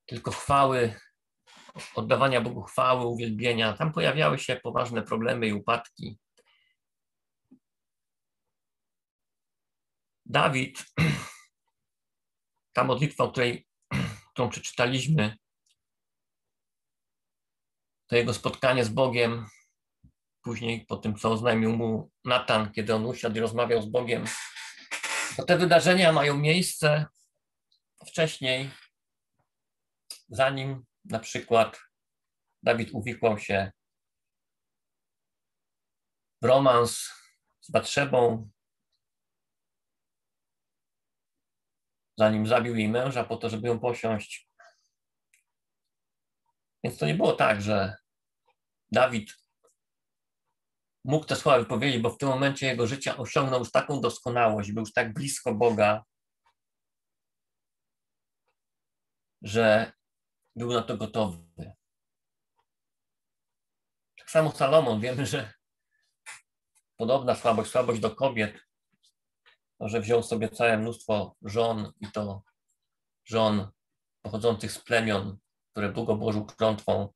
tylko 0.07 0.31
chwały, 0.31 1.01
oddawania 1.95 2.41
Bogu 2.41 2.63
chwały, 2.63 3.07
uwielbienia. 3.07 3.73
Tam 3.73 3.93
pojawiały 3.93 4.39
się 4.39 4.57
poważne 4.57 5.03
problemy 5.03 5.47
i 5.47 5.53
upadki. 5.53 6.19
Dawid, 10.29 10.85
ta 12.73 12.85
modlitwa, 12.85 13.31
której, 13.31 13.67
którą 14.33 14.49
przeczytaliśmy, 14.49 15.37
to 18.07 18.17
jego 18.17 18.35
spotkanie 18.35 18.85
z 18.85 18.89
Bogiem, 18.89 19.47
później 20.43 20.87
po 20.87 20.97
tym, 20.97 21.17
co 21.17 21.33
oznajmił 21.33 21.77
mu 21.77 22.11
Natan, 22.25 22.73
kiedy 22.73 22.95
on 22.95 23.07
usiadł 23.07 23.37
i 23.37 23.41
rozmawiał 23.41 23.83
z 23.83 23.87
Bogiem, 23.87 24.25
to 25.37 25.45
te 25.45 25.59
wydarzenia 25.59 26.13
mają 26.13 26.37
miejsce 26.37 27.07
wcześniej, 28.07 28.71
zanim 30.29 30.85
na 31.05 31.19
przykład 31.19 31.81
Dawid 32.63 32.91
uwikłał 32.93 33.39
się 33.39 33.73
w 36.43 36.45
romans 36.45 37.13
z 37.61 37.71
Batrzebą, 37.71 38.51
zanim 42.17 42.47
zabił 42.47 42.77
jej 42.77 42.89
męża 42.89 43.25
po 43.25 43.37
to, 43.37 43.49
żeby 43.51 43.69
ją 43.69 43.79
posiąść. 43.79 44.49
Więc 46.85 46.99
to 46.99 47.07
nie 47.07 47.15
było 47.15 47.33
tak, 47.33 47.63
że 47.63 47.97
Dawid 48.93 49.35
mógł 51.05 51.27
te 51.27 51.37
słowa 51.37 51.59
wypowiedzieć, 51.59 52.03
bo 52.03 52.11
w 52.11 52.19
tym 52.19 52.29
momencie 52.29 52.67
jego 52.67 52.87
życia 52.87 53.17
osiągnął 53.17 53.59
już 53.59 53.71
taką 53.71 54.01
doskonałość, 54.01 54.73
był 54.73 54.81
już 54.81 54.93
tak 54.93 55.15
blisko 55.15 55.55
Boga, 55.55 56.05
że 59.43 59.93
był 60.57 60.73
na 60.73 60.83
to 60.83 60.97
gotowy. 60.97 61.73
Tak 64.19 64.31
samo 64.31 64.53
Salomon, 64.53 65.01
wiemy, 65.01 65.27
że 65.27 65.53
podobna 66.97 67.35
słabość, 67.35 67.71
słabość 67.71 68.01
do 68.01 68.17
kobiet, 68.17 68.66
to, 69.79 69.89
że 69.89 70.01
wziął 70.01 70.23
sobie 70.23 70.49
całe 70.49 70.79
mnóstwo 70.79 71.37
żon 71.43 71.93
i 72.01 72.13
to 72.13 72.43
żon 73.25 73.71
pochodzących 74.23 74.73
z 74.73 74.79
plemion, 74.79 75.39
które 75.73 75.93
Bóg 75.93 76.09
obłożył 76.09 76.47
klątwą 76.47 77.13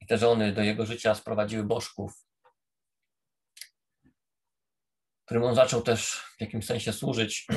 i 0.00 0.06
te 0.06 0.18
żony 0.18 0.52
do 0.52 0.62
jego 0.62 0.86
życia 0.86 1.14
sprowadziły 1.14 1.64
bożków, 1.64 2.12
którym 5.24 5.44
on 5.44 5.54
zaczął 5.54 5.82
też 5.82 6.10
w 6.36 6.40
jakimś 6.40 6.66
sensie 6.66 6.92
służyć. 6.92 7.46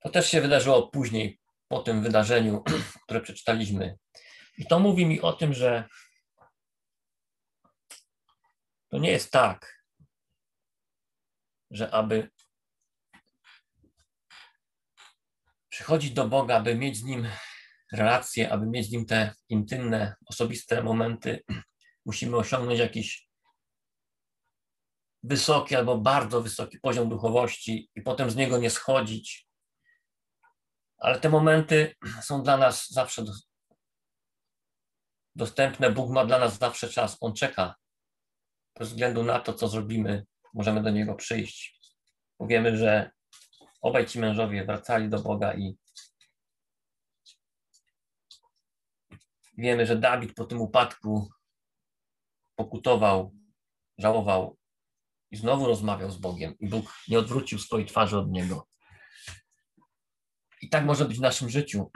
To 0.00 0.10
też 0.10 0.30
się 0.30 0.40
wydarzyło 0.40 0.88
później, 0.88 1.40
po 1.68 1.82
tym 1.82 2.02
wydarzeniu, 2.02 2.62
które 3.04 3.20
przeczytaliśmy. 3.20 3.98
I 4.58 4.66
to 4.66 4.78
mówi 4.78 5.06
mi 5.06 5.20
o 5.20 5.32
tym, 5.32 5.54
że 5.54 5.88
to 8.90 8.98
nie 8.98 9.10
jest 9.10 9.30
tak, 9.30 9.73
że 11.74 11.90
aby 11.90 12.30
przychodzić 15.68 16.10
do 16.10 16.28
Boga, 16.28 16.56
aby 16.56 16.74
mieć 16.74 16.96
z 16.96 17.02
Nim 17.02 17.28
relacje, 17.92 18.52
aby 18.52 18.66
mieć 18.66 18.86
z 18.86 18.92
Nim 18.92 19.06
te 19.06 19.34
intymne, 19.48 20.14
osobiste 20.26 20.82
momenty, 20.82 21.44
musimy 22.06 22.36
osiągnąć 22.36 22.78
jakiś 22.78 23.28
wysoki 25.22 25.76
albo 25.76 25.98
bardzo 25.98 26.42
wysoki 26.42 26.80
poziom 26.80 27.08
duchowości 27.08 27.90
i 27.94 28.02
potem 28.02 28.30
z 28.30 28.36
niego 28.36 28.58
nie 28.58 28.70
schodzić. 28.70 29.48
Ale 30.98 31.20
te 31.20 31.28
momenty 31.28 31.94
są 32.28 32.42
dla 32.42 32.56
nas 32.56 32.90
zawsze 32.90 33.24
dostępne. 35.34 35.90
Bóg 35.90 36.10
ma 36.10 36.24
dla 36.24 36.38
nas 36.38 36.58
zawsze 36.58 36.88
czas. 36.88 37.16
On 37.20 37.34
czeka. 37.34 37.74
Bez 38.78 38.88
względu 38.88 39.22
na 39.22 39.40
to, 39.40 39.54
co 39.54 39.68
zrobimy, 39.68 40.26
możemy 40.54 40.82
do 40.82 40.90
Niego 40.90 41.14
przyjść. 41.14 41.80
Powiemy, 42.38 42.76
że 42.76 43.10
obaj 43.80 44.06
ci 44.06 44.18
mężowie 44.18 44.64
wracali 44.64 45.08
do 45.08 45.22
Boga 45.22 45.54
i 45.54 45.76
wiemy, 49.58 49.86
że 49.86 49.96
Dawid 49.96 50.34
po 50.34 50.44
tym 50.44 50.60
upadku 50.60 51.30
pokutował, 52.56 53.34
żałował 53.98 54.58
i 55.30 55.36
znowu 55.36 55.66
rozmawiał 55.66 56.10
z 56.10 56.16
Bogiem 56.16 56.58
i 56.58 56.68
Bóg 56.68 56.94
nie 57.08 57.18
odwrócił 57.18 57.58
swojej 57.58 57.86
twarzy 57.86 58.18
od 58.18 58.30
niego. 58.30 58.68
I 60.62 60.68
tak 60.68 60.84
może 60.84 61.04
być 61.04 61.18
w 61.18 61.20
naszym 61.20 61.50
życiu. 61.50 61.90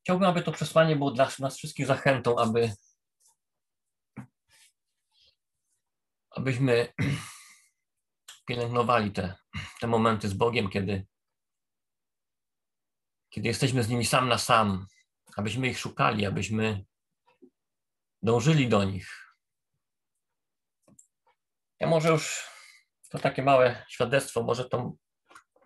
Chciałbym, 0.00 0.28
aby 0.28 0.42
to 0.42 0.52
przesłanie 0.52 0.96
było 0.96 1.10
dla 1.10 1.28
nas 1.38 1.56
wszystkich 1.56 1.86
zachętą, 1.86 2.38
aby 2.38 2.72
abyśmy 6.38 6.92
pielęgnowali 8.48 9.12
te, 9.12 9.34
te 9.80 9.86
momenty 9.86 10.28
z 10.28 10.34
Bogiem, 10.34 10.70
kiedy, 10.70 11.06
kiedy 13.30 13.48
jesteśmy 13.48 13.82
z 13.82 13.88
nimi 13.88 14.06
sam 14.06 14.28
na 14.28 14.38
sam, 14.38 14.86
abyśmy 15.36 15.68
ich 15.68 15.78
szukali, 15.78 16.26
abyśmy 16.26 16.84
dążyli 18.22 18.68
do 18.68 18.84
nich. 18.84 19.34
Ja 21.80 21.86
może 21.86 22.08
już 22.08 22.50
to 23.10 23.18
takie 23.18 23.42
małe 23.42 23.84
świadectwo, 23.88 24.42
może 24.42 24.68
to 24.68 24.92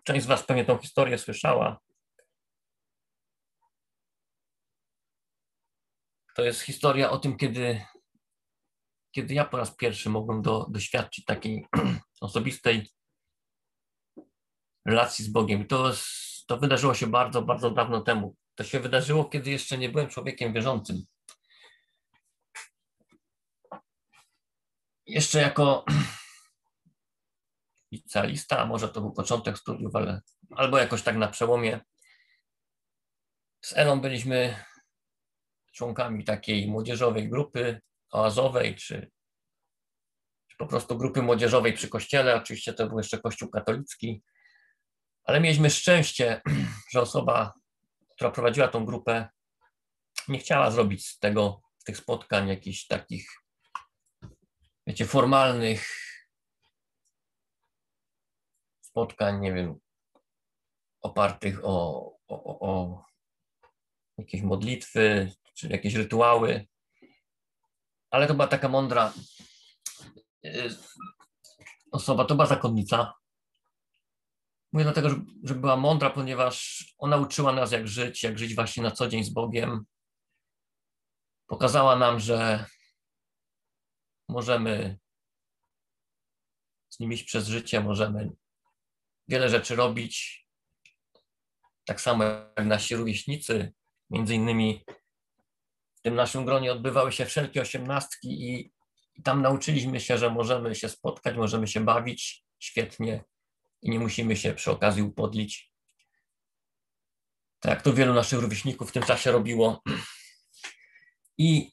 część 0.03 0.23
z 0.23 0.27
Was 0.27 0.45
pewnie 0.45 0.65
tą 0.65 0.77
historię 0.77 1.17
słyszała. 1.17 1.79
To 6.35 6.43
jest 6.43 6.61
historia 6.61 7.11
o 7.11 7.17
tym, 7.17 7.37
kiedy, 7.37 7.85
kiedy 9.13 9.33
ja 9.33 9.45
po 9.45 9.57
raz 9.57 9.75
pierwszy 9.75 10.09
mogłem 10.09 10.41
do, 10.41 10.65
doświadczyć 10.69 11.25
takiej 11.25 11.65
osobistej 12.21 12.89
relacji 14.85 15.25
z 15.25 15.29
Bogiem. 15.29 15.67
To, 15.67 15.91
to 16.47 16.57
wydarzyło 16.57 16.93
się 16.93 17.07
bardzo, 17.07 17.41
bardzo 17.41 17.71
dawno 17.71 18.01
temu. 18.01 18.35
To 18.55 18.63
się 18.63 18.79
wydarzyło, 18.79 19.25
kiedy 19.25 19.51
jeszcze 19.51 19.77
nie 19.77 19.89
byłem 19.89 20.07
człowiekiem 20.07 20.53
wierzącym. 20.53 21.03
Jeszcze 25.05 25.41
jako 25.41 25.85
licealista, 27.91 28.59
a 28.59 28.65
może 28.65 28.89
to 28.89 29.01
był 29.01 29.13
początek 29.13 29.57
studiów, 29.57 29.95
ale 29.95 30.21
albo 30.55 30.77
jakoś 30.77 31.03
tak 31.03 31.15
na 31.17 31.27
przełomie. 31.27 31.81
Z 33.61 33.77
Elą 33.77 34.01
byliśmy 34.01 34.63
członkami 35.73 36.23
takiej 36.23 36.67
młodzieżowej 36.67 37.29
grupy 37.29 37.81
oazowej, 38.13 38.75
czy, 38.75 39.11
czy 40.47 40.57
po 40.57 40.67
prostu 40.67 40.97
grupy 40.97 41.21
młodzieżowej 41.21 41.73
przy 41.73 41.89
kościele. 41.89 42.35
Oczywiście 42.35 42.73
to 42.73 42.87
był 42.87 42.97
jeszcze 42.97 43.19
kościół 43.19 43.49
katolicki, 43.49 44.23
ale 45.23 45.39
mieliśmy 45.39 45.69
szczęście, 45.69 46.41
że 46.91 47.01
osoba, 47.01 47.53
która 48.09 48.31
prowadziła 48.31 48.67
tą 48.67 48.85
grupę, 48.85 49.29
nie 50.27 50.39
chciała 50.39 50.71
zrobić 50.71 51.07
z 51.07 51.19
tego, 51.19 51.61
z 51.77 51.83
tych 51.83 51.97
spotkań 51.97 52.47
jakichś 52.47 52.87
takich, 52.87 53.29
wiecie, 54.87 55.05
formalnych 55.05 55.87
spotkań, 58.81 59.39
nie 59.39 59.53
wiem, 59.53 59.79
opartych 61.01 61.59
o, 61.65 62.09
o, 62.27 62.59
o 62.59 63.03
jakieś 64.17 64.41
modlitwy, 64.41 65.31
czy 65.53 65.67
jakieś 65.67 65.95
rytuały. 65.95 66.67
Ale 68.13 68.27
to 68.27 68.33
była 68.33 68.47
taka 68.47 68.69
mądra 68.69 69.13
y, 70.45 70.75
osoba, 71.91 72.25
to 72.25 72.35
była 72.35 72.47
zakonnica. 72.47 73.13
Mówię 74.73 74.83
dlatego, 74.83 75.09
że 75.43 75.55
była 75.55 75.75
mądra, 75.75 76.09
ponieważ 76.09 76.85
ona 76.97 77.17
uczyła 77.17 77.53
nas, 77.53 77.71
jak 77.71 77.87
żyć, 77.87 78.23
jak 78.23 78.39
żyć 78.39 78.55
właśnie 78.55 78.83
na 78.83 78.91
co 78.91 79.07
dzień 79.07 79.23
z 79.23 79.29
Bogiem. 79.29 79.85
Pokazała 81.47 81.95
nam, 81.95 82.19
że 82.19 82.65
możemy 84.29 84.99
z 86.89 86.99
nim 86.99 87.13
iść 87.13 87.23
przez 87.23 87.47
życie, 87.47 87.81
możemy 87.81 88.29
wiele 89.27 89.49
rzeczy 89.49 89.75
robić. 89.75 90.45
Tak 91.85 92.01
samo 92.01 92.23
jak 92.23 92.65
nasi 92.65 92.95
rówieśnicy, 92.95 93.73
między 94.09 94.35
innymi 94.35 94.85
tym 96.03 96.15
naszym 96.15 96.45
gronie 96.45 96.71
odbywały 96.71 97.11
się 97.11 97.25
wszelkie 97.25 97.61
osiemnastki 97.61 98.49
i, 98.49 98.73
tam 99.23 99.41
nauczyliśmy 99.41 99.99
się, 99.99 100.17
że 100.17 100.29
możemy 100.29 100.75
się 100.75 100.89
spotkać, 100.89 101.35
możemy 101.35 101.67
się 101.67 101.79
bawić 101.79 102.45
świetnie 102.59 103.23
i 103.81 103.89
nie 103.89 103.99
musimy 103.99 104.35
się 104.35 104.53
przy 104.53 104.71
okazji 104.71 105.03
upodlić. 105.03 105.73
Tak 107.59 107.69
jak 107.69 107.81
to 107.81 107.93
wielu 107.93 108.13
naszych 108.13 108.39
rówieśników 108.39 108.89
w 108.89 108.91
tym 108.91 109.03
czasie 109.03 109.31
robiło. 109.31 109.81
I 111.37 111.71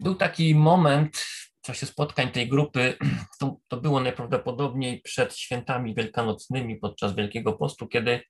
był 0.00 0.14
taki 0.14 0.54
moment 0.54 1.16
w 1.16 1.60
czasie 1.62 1.86
spotkań 1.86 2.32
tej 2.32 2.48
grupy, 2.48 2.98
to, 3.40 3.56
to 3.68 3.76
było 3.76 4.00
najprawdopodobniej 4.00 5.00
przed 5.02 5.36
świętami 5.36 5.94
wielkanocnymi, 5.94 6.76
podczas 6.76 7.14
Wielkiego 7.14 7.52
Postu, 7.52 7.88
kiedy 7.88 8.20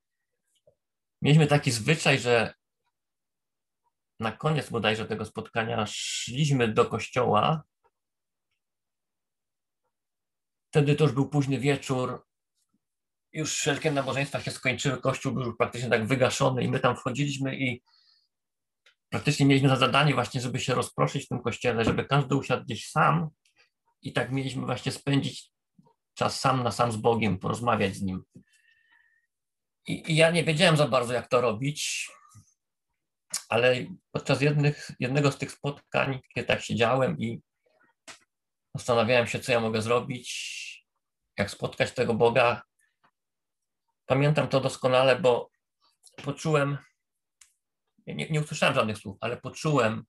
mieliśmy 1.23 1.47
taki 1.47 1.71
zwyczaj, 1.71 2.19
że 2.19 2.55
na 4.21 4.33
koniec 4.33 4.71
bodajże 4.71 5.07
tego 5.07 5.25
spotkania 5.25 5.87
szliśmy 5.87 6.69
do 6.69 6.85
kościoła. 6.85 7.63
Wtedy 10.71 10.95
to 10.95 11.05
już 11.05 11.13
był 11.13 11.29
późny 11.29 11.59
wieczór. 11.59 12.27
Już 13.33 13.55
wszelkie 13.55 13.91
nabożeństwa 13.91 14.41
się 14.41 14.51
skończyły, 14.51 15.01
kościół 15.01 15.33
był 15.33 15.43
już 15.43 15.57
praktycznie 15.57 15.91
tak 15.91 16.07
wygaszony 16.07 16.65
i 16.65 16.69
my 16.69 16.81
tam 16.81 16.97
wchodziliśmy 16.97 17.57
i 17.57 17.83
praktycznie 19.09 19.47
mieliśmy 19.47 19.69
za 19.69 19.77
zadanie 19.77 20.15
właśnie, 20.15 20.41
żeby 20.41 20.61
się 20.61 20.75
rozproszyć 20.75 21.25
w 21.25 21.29
tym 21.29 21.43
kościele, 21.43 21.85
żeby 21.85 22.05
każdy 22.05 22.37
usiadł 22.37 22.65
gdzieś 22.65 22.91
sam 22.91 23.29
i 24.03 24.13
tak 24.13 24.33
mieliśmy 24.33 24.67
właśnie 24.67 24.93
spędzić 24.93 25.51
czas 26.15 26.41
sam 26.41 26.63
na 26.63 26.71
sam 26.71 26.93
z 26.93 26.97
Bogiem, 26.97 27.39
porozmawiać 27.39 27.97
z 27.97 28.03
Nim. 28.03 28.23
I, 29.87 30.13
i 30.13 30.17
ja 30.17 30.31
nie 30.31 30.45
wiedziałem 30.45 30.77
za 30.77 30.89
bardzo, 30.89 31.15
jak 31.15 31.29
to 31.29 31.41
robić, 31.41 32.11
ale 33.49 33.87
podczas 34.13 34.41
jednych, 34.41 34.91
jednego 35.01 35.33
z 35.33 35.39
tych 35.39 35.53
spotkań, 35.53 36.21
kiedy 36.35 36.47
tak 36.47 36.63
siedziałem 36.63 37.19
i 37.19 37.43
zastanawiałem 38.75 39.27
się, 39.27 39.41
co 39.41 39.53
ja 39.53 39.61
mogę 39.61 39.83
zrobić, 39.83 40.87
jak 41.39 41.51
spotkać 41.51 41.93
tego 41.93 42.15
Boga, 42.15 42.63
pamiętam 44.07 44.49
to 44.49 44.61
doskonale, 44.61 45.21
bo 45.21 45.51
poczułem, 46.25 46.79
nie, 48.07 48.29
nie 48.31 48.41
usłyszałem 48.41 48.75
żadnych 48.75 48.99
słów, 48.99 49.17
ale 49.21 49.37
poczułem 49.37 50.05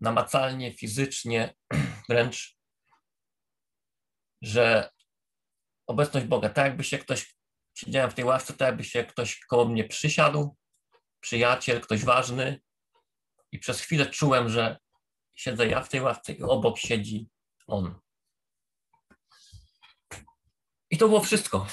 namacalnie, 0.00 0.72
fizycznie, 0.72 1.54
wręcz, 2.08 2.56
że 4.42 4.90
obecność 5.86 6.26
Boga, 6.26 6.48
tak 6.48 6.64
jakby 6.64 6.84
się 6.84 6.98
ktoś, 6.98 7.36
siedziałem 7.74 8.10
w 8.10 8.14
tej 8.14 8.24
ławce, 8.24 8.52
tak 8.52 8.66
jakby 8.66 8.84
się 8.84 9.04
ktoś 9.04 9.40
koło 9.40 9.64
mnie 9.64 9.84
przysiadł, 9.84 10.56
przyjaciel, 11.24 11.80
ktoś 11.80 12.04
ważny 12.04 12.60
i 13.52 13.58
przez 13.58 13.80
chwilę 13.80 14.06
czułem, 14.06 14.48
że 14.48 14.78
siedzę 15.34 15.66
ja 15.66 15.80
w 15.82 15.88
tej 15.88 16.00
ławce 16.00 16.32
i 16.32 16.42
obok 16.42 16.78
siedzi 16.78 17.28
on. 17.66 18.00
I 20.90 20.98
to 20.98 21.08
było 21.08 21.20
wszystko. 21.20 21.66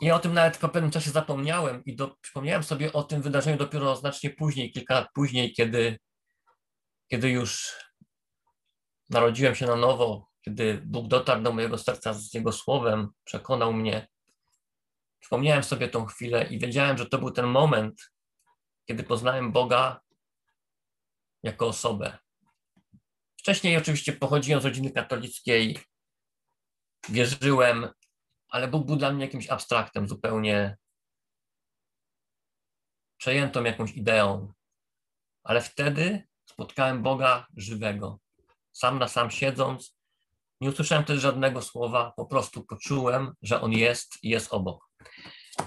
Ja 0.00 0.14
o 0.14 0.18
tym 0.18 0.34
nawet 0.34 0.58
po 0.58 0.68
pewnym 0.68 0.90
czasie 0.90 1.10
zapomniałem 1.10 1.84
i 1.84 1.96
do, 1.96 2.16
przypomniałem 2.20 2.62
sobie 2.62 2.92
o 2.92 3.02
tym 3.02 3.22
wydarzeniu 3.22 3.58
dopiero 3.58 3.96
znacznie 3.96 4.30
później, 4.30 4.72
kilka 4.72 4.94
lat 4.94 5.08
później, 5.14 5.52
kiedy, 5.52 5.98
kiedy 7.08 7.30
już 7.30 7.76
narodziłem 9.10 9.54
się 9.54 9.66
na 9.66 9.76
nowo, 9.76 10.28
kiedy 10.42 10.82
Bóg 10.84 11.08
dotarł 11.08 11.42
do 11.42 11.52
mojego 11.52 11.78
serca 11.78 12.12
z 12.14 12.34
Jego 12.34 12.52
słowem, 12.52 13.08
przekonał 13.24 13.72
mnie. 13.72 14.08
Przypomniałem 15.20 15.64
sobie 15.64 15.88
tą 15.88 16.06
chwilę 16.06 16.48
i 16.50 16.58
wiedziałem, 16.58 16.98
że 16.98 17.06
to 17.06 17.18
był 17.18 17.30
ten 17.30 17.46
moment, 17.46 18.10
kiedy 18.88 19.02
poznałem 19.02 19.52
Boga 19.52 20.00
jako 21.42 21.66
osobę. 21.66 22.18
Wcześniej 23.38 23.76
oczywiście 23.76 24.12
pochodziłem 24.12 24.60
z 24.60 24.64
rodziny 24.64 24.90
katolickiej, 24.90 25.78
wierzyłem, 27.08 27.88
ale 28.48 28.68
Bóg 28.68 28.86
był 28.86 28.96
dla 28.96 29.12
mnie 29.12 29.24
jakimś 29.24 29.48
abstraktem, 29.48 30.08
zupełnie 30.08 30.76
przejętą 33.16 33.64
jakąś 33.64 33.92
ideą. 33.92 34.52
Ale 35.44 35.60
wtedy 35.60 36.26
spotkałem 36.44 37.02
Boga 37.02 37.46
żywego. 37.56 38.20
Sam 38.72 38.98
na 38.98 39.08
sam 39.08 39.30
siedząc, 39.30 39.98
nie 40.60 40.68
usłyszałem 40.68 41.04
też 41.04 41.20
żadnego 41.20 41.62
słowa, 41.62 42.12
po 42.16 42.26
prostu 42.26 42.64
poczułem, 42.64 43.34
że 43.42 43.60
On 43.60 43.72
jest 43.72 44.24
i 44.24 44.28
jest 44.28 44.52
obok. 44.52 44.88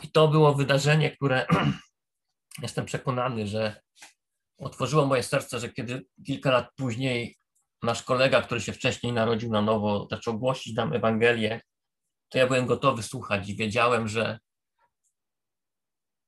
I 0.03 0.11
to 0.11 0.27
było 0.27 0.53
wydarzenie, 0.53 1.11
które 1.15 1.45
jestem 2.61 2.85
przekonany, 2.85 3.47
że 3.47 3.81
otworzyło 4.57 5.05
moje 5.05 5.23
serce, 5.23 5.59
że 5.59 5.69
kiedy 5.69 6.05
kilka 6.25 6.51
lat 6.51 6.69
później 6.75 7.37
nasz 7.83 8.03
kolega, 8.03 8.41
który 8.41 8.61
się 8.61 8.73
wcześniej 8.73 9.13
narodził 9.13 9.51
na 9.51 9.61
nowo, 9.61 10.07
zaczął 10.11 10.39
głosić 10.39 10.75
nam 10.75 10.93
Ewangelię, 10.93 11.61
to 12.29 12.37
ja 12.37 12.47
byłem 12.47 12.65
gotowy 12.65 13.03
słuchać 13.03 13.49
i 13.49 13.55
wiedziałem, 13.55 14.07
że, 14.07 14.39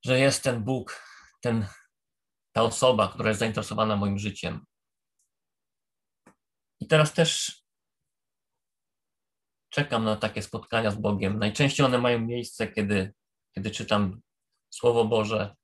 że 0.05 0.19
jest 0.19 0.43
ten 0.43 0.63
Bóg, 0.63 1.03
ten, 1.41 1.67
ta 2.55 2.63
osoba, 2.63 3.07
która 3.07 3.29
jest 3.29 3.39
zainteresowana 3.39 3.95
moim 3.95 4.19
życiem. 4.19 4.65
I 6.79 6.87
teraz 6.87 7.13
też 7.13 7.61
czekam 9.69 10.03
na 10.03 10.15
takie 10.15 10.41
spotkania 10.41 10.91
z 10.91 10.95
Bogiem. 10.95 11.39
Najczęściej 11.39 11.85
one 11.85 11.97
mają 11.97 12.19
miejsce, 12.19 12.67
kiedy, 12.67 13.13
kiedy 13.55 13.71
czytam 13.71 14.21
Słowo 14.69 15.05
Boże, 15.05 15.55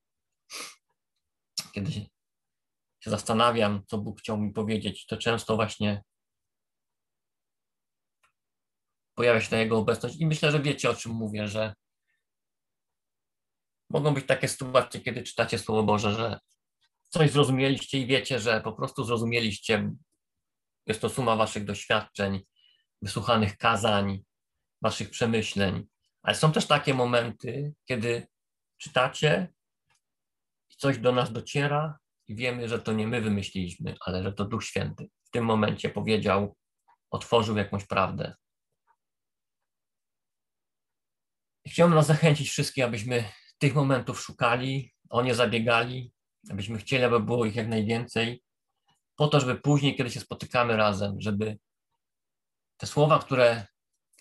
kiedy 1.79 1.91
się 2.99 3.09
zastanawiam, 3.09 3.83
co 3.87 3.97
Bóg 3.97 4.19
chciał 4.19 4.37
mi 4.37 4.53
powiedzieć, 4.53 5.05
to 5.05 5.17
często 5.17 5.55
właśnie 5.55 6.03
pojawia 9.15 9.41
się 9.41 9.49
ta 9.49 9.57
Jego 9.57 9.77
obecność 9.77 10.15
i 10.19 10.25
myślę, 10.25 10.51
że 10.51 10.61
wiecie, 10.61 10.89
o 10.89 10.95
czym 10.95 11.11
mówię, 11.11 11.47
że 11.47 11.73
mogą 13.89 14.13
być 14.13 14.25
takie 14.25 14.47
sytuacje, 14.47 14.99
kiedy 14.99 15.23
czytacie 15.23 15.59
Słowo 15.59 15.83
Boże, 15.83 16.13
że 16.13 16.39
coś 17.09 17.31
zrozumieliście 17.31 17.99
i 17.99 18.05
wiecie, 18.05 18.39
że 18.39 18.61
po 18.61 18.73
prostu 18.73 19.03
zrozumieliście, 19.03 19.91
jest 20.85 21.01
to 21.01 21.09
suma 21.09 21.35
waszych 21.35 21.65
doświadczeń, 21.65 22.39
wysłuchanych 23.01 23.57
kazań, 23.57 24.23
waszych 24.81 25.09
przemyśleń. 25.09 25.87
Ale 26.21 26.35
są 26.35 26.51
też 26.51 26.67
takie 26.67 26.93
momenty, 26.93 27.73
kiedy 27.85 28.27
czytacie 28.77 29.53
coś 30.79 30.97
do 30.97 31.11
nas 31.11 31.33
dociera 31.33 31.97
i 32.27 32.35
wiemy, 32.35 32.69
że 32.69 32.79
to 32.79 32.93
nie 32.93 33.07
my 33.07 33.21
wymyśliliśmy, 33.21 33.95
ale 34.05 34.23
że 34.23 34.33
to 34.33 34.45
Duch 34.45 34.63
Święty 34.63 35.09
w 35.23 35.29
tym 35.29 35.45
momencie 35.45 35.89
powiedział, 35.89 36.55
otworzył 37.11 37.57
jakąś 37.57 37.85
prawdę. 37.85 38.35
Chciałbym 41.67 41.95
nas 41.95 42.07
zachęcić 42.07 42.49
wszystkich, 42.49 42.83
abyśmy 42.83 43.23
tych 43.57 43.75
momentów 43.75 44.21
szukali, 44.21 44.93
o 45.09 45.21
nie 45.21 45.35
zabiegali, 45.35 46.13
abyśmy 46.51 46.77
chcieli, 46.77 47.03
aby 47.03 47.19
było 47.19 47.45
ich 47.45 47.55
jak 47.55 47.67
najwięcej, 47.67 48.43
po 49.15 49.27
to, 49.27 49.39
żeby 49.39 49.55
później, 49.55 49.95
kiedy 49.95 50.11
się 50.11 50.19
spotykamy 50.19 50.77
razem, 50.77 51.21
żeby 51.21 51.57
te 52.77 52.87
słowa, 52.87 53.19
które 53.19 53.67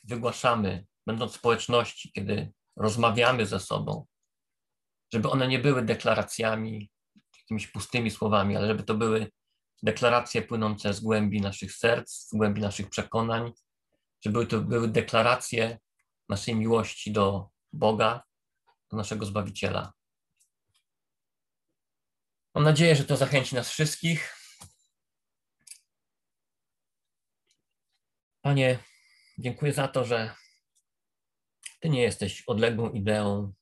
wygłaszamy, 0.04 0.86
będąc 1.06 1.32
w 1.32 1.36
społeczności, 1.36 2.12
kiedy 2.12 2.52
rozmawiamy 2.76 3.46
ze 3.46 3.60
sobą, 3.60 4.06
żeby 5.12 5.30
one 5.30 5.48
nie 5.48 5.58
były 5.58 5.82
deklaracjami, 5.82 6.90
jakimiś 7.38 7.66
pustymi 7.66 8.10
słowami, 8.10 8.56
ale 8.56 8.66
żeby 8.66 8.82
to 8.82 8.94
były 8.94 9.30
deklaracje 9.82 10.42
płynące 10.42 10.94
z 10.94 11.00
głębi 11.00 11.40
naszych 11.40 11.72
serc, 11.72 12.10
z 12.10 12.34
głębi 12.34 12.60
naszych 12.60 12.90
przekonań, 12.90 13.52
żeby 14.24 14.46
to 14.46 14.60
były 14.60 14.88
deklaracje 14.88 15.78
naszej 16.28 16.54
miłości 16.56 17.12
do 17.12 17.48
Boga, 17.72 18.22
do 18.90 18.96
naszego 18.96 19.26
Zbawiciela. 19.26 19.92
Mam 22.54 22.64
nadzieję, 22.64 22.96
że 22.96 23.04
to 23.04 23.16
zachęci 23.16 23.54
nas 23.54 23.70
wszystkich. 23.70 24.36
Panie, 28.40 28.78
dziękuję 29.38 29.72
za 29.72 29.88
to, 29.88 30.04
że 30.04 30.34
Ty 31.80 31.88
nie 31.88 32.02
jesteś 32.02 32.42
odległą 32.46 32.90
ideą, 32.90 33.52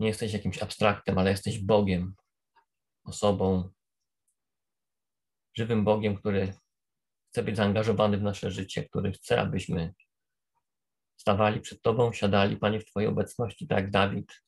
nie 0.00 0.06
jesteś 0.06 0.32
jakimś 0.32 0.58
abstraktem, 0.62 1.18
ale 1.18 1.30
jesteś 1.30 1.58
Bogiem, 1.58 2.14
osobą, 3.04 3.70
żywym 5.54 5.84
Bogiem, 5.84 6.16
który 6.16 6.54
chce 7.30 7.42
być 7.42 7.56
zaangażowany 7.56 8.18
w 8.18 8.22
nasze 8.22 8.50
życie, 8.50 8.84
który 8.84 9.12
chce, 9.12 9.40
abyśmy 9.40 9.94
stawali 11.16 11.60
przed 11.60 11.82
Tobą, 11.82 12.12
siadali, 12.12 12.56
Panie, 12.56 12.80
w 12.80 12.84
Twojej 12.84 13.08
obecności, 13.08 13.66
tak 13.66 13.78
jak 13.78 13.90
Dawid, 13.90 14.42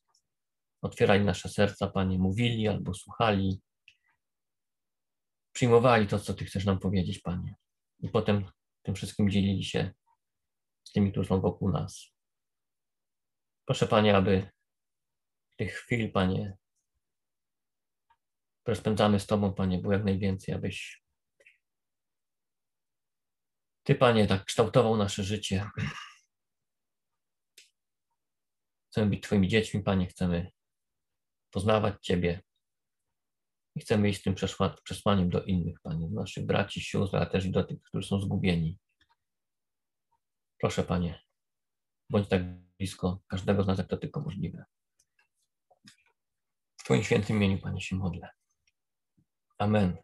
otwierali 0.81 1.25
nasze 1.25 1.49
serca, 1.49 1.87
Panie, 1.87 2.19
mówili 2.19 2.67
albo 2.67 2.93
słuchali, 2.93 3.61
przyjmowali 5.51 6.07
to, 6.07 6.19
co 6.19 6.33
Ty 6.33 6.45
chcesz 6.45 6.65
nam 6.65 6.79
powiedzieć, 6.79 7.19
Panie. 7.19 7.55
I 7.99 8.09
potem 8.09 8.45
tym 8.81 8.95
wszystkim 8.95 9.29
dzielili 9.29 9.63
się 9.63 9.93
z 10.83 10.91
tymi, 10.91 11.11
którzy 11.11 11.29
są 11.29 11.41
wokół 11.41 11.71
nas. 11.71 12.11
Proszę, 13.65 13.87
Panie, 13.87 14.17
aby 14.17 14.49
tych 15.59 15.73
chwil, 15.73 16.11
Panie, 16.11 16.57
które 18.61 18.75
spędzamy 18.75 19.19
z 19.19 19.27
Tobą, 19.27 19.53
Panie, 19.53 19.77
było 19.77 19.93
jak 19.93 20.03
najwięcej, 20.03 20.55
abyś 20.55 21.03
Ty, 23.83 23.95
Panie, 23.95 24.27
tak 24.27 24.45
kształtował 24.45 24.97
nasze 24.97 25.23
życie. 25.23 25.69
Chcemy 28.91 29.09
być 29.09 29.23
Twoimi 29.23 29.47
dziećmi, 29.47 29.83
Panie, 29.83 30.07
chcemy 30.07 30.51
poznawać 31.51 31.95
Ciebie 32.01 32.41
i 33.75 33.79
chcemy 33.79 34.09
iść 34.09 34.19
z 34.19 34.23
tym 34.23 34.35
przesłaniem 34.83 35.29
do 35.29 35.43
innych, 35.43 35.81
Panie, 35.81 36.09
do 36.09 36.21
naszych 36.21 36.45
braci, 36.45 36.81
sióstr, 36.81 37.17
ale 37.17 37.27
też 37.27 37.45
i 37.45 37.51
do 37.51 37.63
tych, 37.63 37.81
którzy 37.81 38.07
są 38.07 38.21
zgubieni. 38.21 38.79
Proszę, 40.59 40.83
Panie, 40.83 41.21
bądź 42.09 42.27
tak 42.27 42.59
blisko 42.77 43.23
każdego 43.27 43.63
z 43.63 43.67
nas, 43.67 43.77
jak 43.77 43.87
to 43.87 43.97
tylko 43.97 44.21
możliwe. 44.21 44.65
Twoim 46.89 47.03
świętym 47.03 47.35
imieniu, 47.35 47.57
Panie, 47.57 47.81
się 47.81 47.95
modlę. 47.95 48.29
Amen. 49.57 49.97